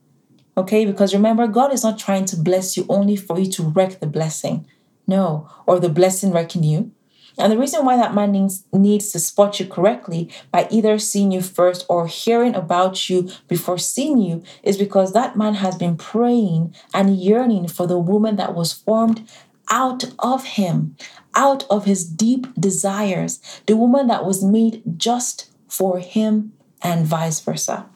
Okay? 0.59 0.85
Because 0.85 1.15
remember, 1.15 1.47
God 1.47 1.73
is 1.73 1.83
not 1.83 1.99
trying 1.99 2.27
to 2.27 2.37
bless 2.37 2.77
you 2.77 2.85
only 2.91 3.17
for 3.17 3.41
you 3.41 3.51
to 3.53 3.63
wreck 3.63 3.99
the 4.01 4.07
blessing. 4.07 4.67
No, 5.07 5.49
or 5.67 5.81
the 5.81 5.89
blessing 5.89 6.31
wrecking 6.31 6.63
you. 6.63 6.93
And 7.39 7.53
the 7.53 7.59
reason 7.59 7.85
why 7.85 7.97
that 7.97 8.15
man 8.15 8.33
needs, 8.33 8.65
needs 8.73 9.11
to 9.13 9.19
spot 9.19 9.59
you 9.59 9.67
correctly 9.67 10.31
by 10.51 10.69
either 10.71 10.99
seeing 10.99 11.33
you 11.33 11.41
first 11.41 11.87
or 11.89 12.07
hearing 12.07 12.55
about 12.55 13.09
you 13.09 13.31
before 13.49 13.79
seeing 13.79 14.19
you 14.19 14.43
is 14.63 14.77
because 14.77 15.13
that 15.13 15.37
man 15.37 15.55
has 15.55 15.77
been 15.77 15.97
praying 15.97 16.75
and 16.93 17.19
yearning 17.19 17.69
for 17.69 17.87
the 17.87 17.99
woman 17.99 18.37
that 18.37 18.55
was 18.55 18.73
formed 18.73 19.29
out 19.71 20.05
of 20.19 20.45
him, 20.45 20.97
out 21.35 21.65
of 21.71 21.87
his 21.87 22.05
deep 22.05 22.47
desires, 22.59 23.41
the 23.67 23.77
woman 23.77 24.07
that 24.09 24.25
was 24.25 24.45
made 24.45 24.83
just 24.97 25.51
for 25.69 25.99
him 25.99 26.53
and 26.83 27.07
vice 27.07 27.41
versa. 27.41 27.87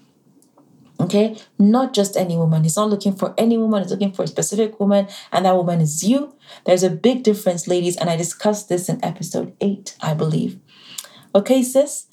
Okay, 0.98 1.36
not 1.58 1.92
just 1.92 2.16
any 2.16 2.38
woman. 2.38 2.62
He's 2.62 2.76
not 2.76 2.88
looking 2.88 3.14
for 3.14 3.34
any 3.36 3.58
woman, 3.58 3.82
he's 3.82 3.90
looking 3.90 4.12
for 4.12 4.22
a 4.22 4.26
specific 4.26 4.80
woman, 4.80 5.08
and 5.30 5.44
that 5.44 5.54
woman 5.54 5.82
is 5.82 6.02
you. 6.02 6.32
There's 6.64 6.82
a 6.82 6.90
big 6.90 7.22
difference, 7.22 7.66
ladies, 7.66 7.96
and 7.96 8.10
I 8.10 8.16
discussed 8.16 8.68
this 8.68 8.88
in 8.88 9.04
episode 9.04 9.54
eight, 9.60 9.96
I 10.00 10.14
believe. 10.14 10.58
Okay, 11.34 11.62
sis, 11.62 12.06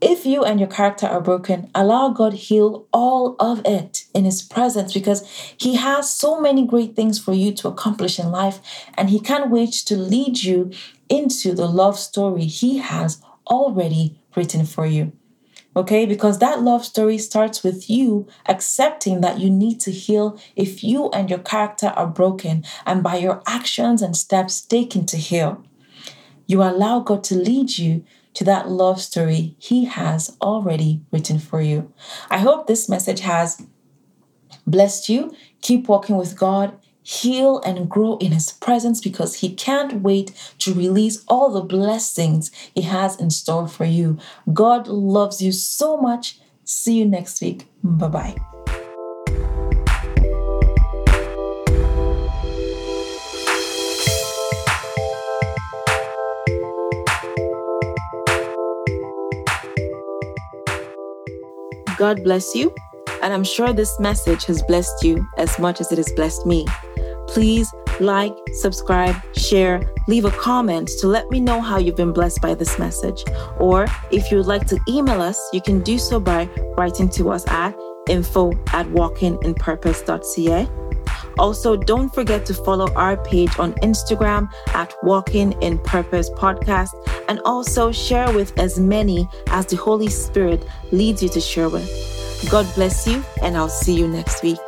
if 0.00 0.24
you 0.24 0.44
and 0.44 0.58
your 0.58 0.68
character 0.68 1.06
are 1.06 1.20
broken, 1.20 1.70
allow 1.74 2.08
God 2.08 2.32
heal 2.32 2.86
all 2.92 3.36
of 3.38 3.60
it 3.66 4.06
in 4.14 4.24
His 4.24 4.42
presence 4.42 4.94
because 4.94 5.26
He 5.58 5.76
has 5.76 6.12
so 6.12 6.40
many 6.40 6.66
great 6.66 6.96
things 6.96 7.18
for 7.18 7.34
you 7.34 7.52
to 7.54 7.68
accomplish 7.68 8.18
in 8.18 8.30
life, 8.30 8.60
and 8.94 9.10
He 9.10 9.20
can't 9.20 9.50
wait 9.50 9.72
to 9.86 9.96
lead 9.96 10.42
you 10.42 10.72
into 11.08 11.54
the 11.54 11.66
love 11.66 11.98
story 11.98 12.44
He 12.44 12.78
has 12.78 13.22
already 13.46 14.20
written 14.34 14.64
for 14.64 14.86
you. 14.86 15.12
Okay, 15.76 16.04
because 16.04 16.38
that 16.40 16.62
love 16.62 16.84
story 16.84 17.16
starts 17.16 17.62
with 17.62 17.88
you 17.88 18.26
accepting 18.46 19.20
that 19.20 19.38
you 19.38 19.48
need 19.48 19.78
to 19.80 19.92
heal 19.92 20.38
if 20.56 20.82
you 20.82 21.10
and 21.10 21.30
your 21.30 21.38
character 21.38 21.88
are 21.88 22.08
broken, 22.08 22.64
and 22.84 23.04
by 23.04 23.16
your 23.16 23.40
actions 23.46 24.02
and 24.02 24.16
steps 24.16 24.60
taken 24.60 25.06
to 25.06 25.16
heal. 25.16 25.64
You 26.46 26.62
allow 26.62 27.00
God 27.00 27.22
to 27.24 27.36
lead 27.36 27.78
you 27.78 28.04
to 28.34 28.42
that 28.44 28.68
love 28.68 29.00
story 29.00 29.54
He 29.58 29.84
has 29.84 30.36
already 30.42 31.02
written 31.12 31.38
for 31.38 31.60
you. 31.60 31.92
I 32.28 32.38
hope 32.38 32.66
this 32.66 32.88
message 32.88 33.20
has 33.20 33.62
blessed 34.66 35.08
you. 35.08 35.32
Keep 35.62 35.88
walking 35.88 36.16
with 36.16 36.36
God 36.36 36.76
heal 37.10 37.58
and 37.60 37.88
grow 37.88 38.16
in 38.18 38.30
His 38.30 38.52
presence 38.52 39.00
because 39.00 39.36
He 39.36 39.52
can't 39.52 40.00
wait 40.00 40.30
to 40.60 40.72
release 40.72 41.24
all 41.26 41.50
the 41.50 41.60
blessings 41.60 42.52
He 42.74 42.82
has 42.82 43.20
in 43.20 43.30
store 43.30 43.66
for 43.66 43.84
you. 43.84 44.18
God 44.52 44.86
loves 44.86 45.42
you 45.42 45.50
so 45.50 45.96
much. 45.96 46.38
See 46.64 46.98
you 46.98 47.06
next 47.06 47.42
week. 47.42 47.66
Bye 47.82 48.08
bye. 48.08 48.36
God 61.98 62.22
bless 62.22 62.54
you. 62.54 62.72
And 63.22 63.34
I'm 63.34 63.44
sure 63.44 63.72
this 63.74 63.98
message 64.00 64.44
has 64.46 64.62
blessed 64.62 65.02
you 65.02 65.26
as 65.36 65.58
much 65.58 65.80
as 65.80 65.92
it 65.92 65.98
has 65.98 66.10
blessed 66.12 66.46
me. 66.46 66.66
Please 67.32 67.72
like, 68.00 68.34
subscribe, 68.52 69.14
share, 69.36 69.82
leave 70.08 70.24
a 70.24 70.30
comment 70.30 70.90
to 71.00 71.06
let 71.06 71.30
me 71.30 71.38
know 71.38 71.60
how 71.60 71.78
you've 71.78 71.96
been 71.96 72.12
blessed 72.12 72.40
by 72.40 72.54
this 72.54 72.78
message. 72.78 73.24
Or 73.58 73.86
if 74.10 74.30
you 74.30 74.38
would 74.38 74.46
like 74.46 74.66
to 74.68 74.80
email 74.88 75.20
us, 75.20 75.38
you 75.52 75.60
can 75.60 75.80
do 75.80 75.98
so 75.98 76.18
by 76.18 76.48
writing 76.76 77.08
to 77.10 77.30
us 77.30 77.46
at 77.48 77.74
info 78.08 78.52
at 78.72 78.86
walkinginpurpose.ca. 78.86 80.68
Also, 81.38 81.76
don't 81.76 82.12
forget 82.14 82.44
to 82.46 82.54
follow 82.54 82.92
our 82.94 83.16
page 83.16 83.58
on 83.58 83.72
Instagram 83.74 84.48
at 84.74 84.94
Walking 85.02 85.52
in 85.62 85.78
Purpose 85.78 86.28
Podcast 86.30 86.90
and 87.28 87.40
also 87.44 87.92
share 87.92 88.32
with 88.32 88.58
as 88.58 88.78
many 88.78 89.28
as 89.48 89.66
the 89.66 89.76
Holy 89.76 90.08
Spirit 90.08 90.66
leads 90.90 91.22
you 91.22 91.28
to 91.30 91.40
share 91.40 91.68
with. 91.68 91.88
God 92.50 92.66
bless 92.74 93.06
you, 93.06 93.22
and 93.42 93.56
I'll 93.56 93.68
see 93.68 93.94
you 93.94 94.08
next 94.08 94.42
week. 94.42 94.58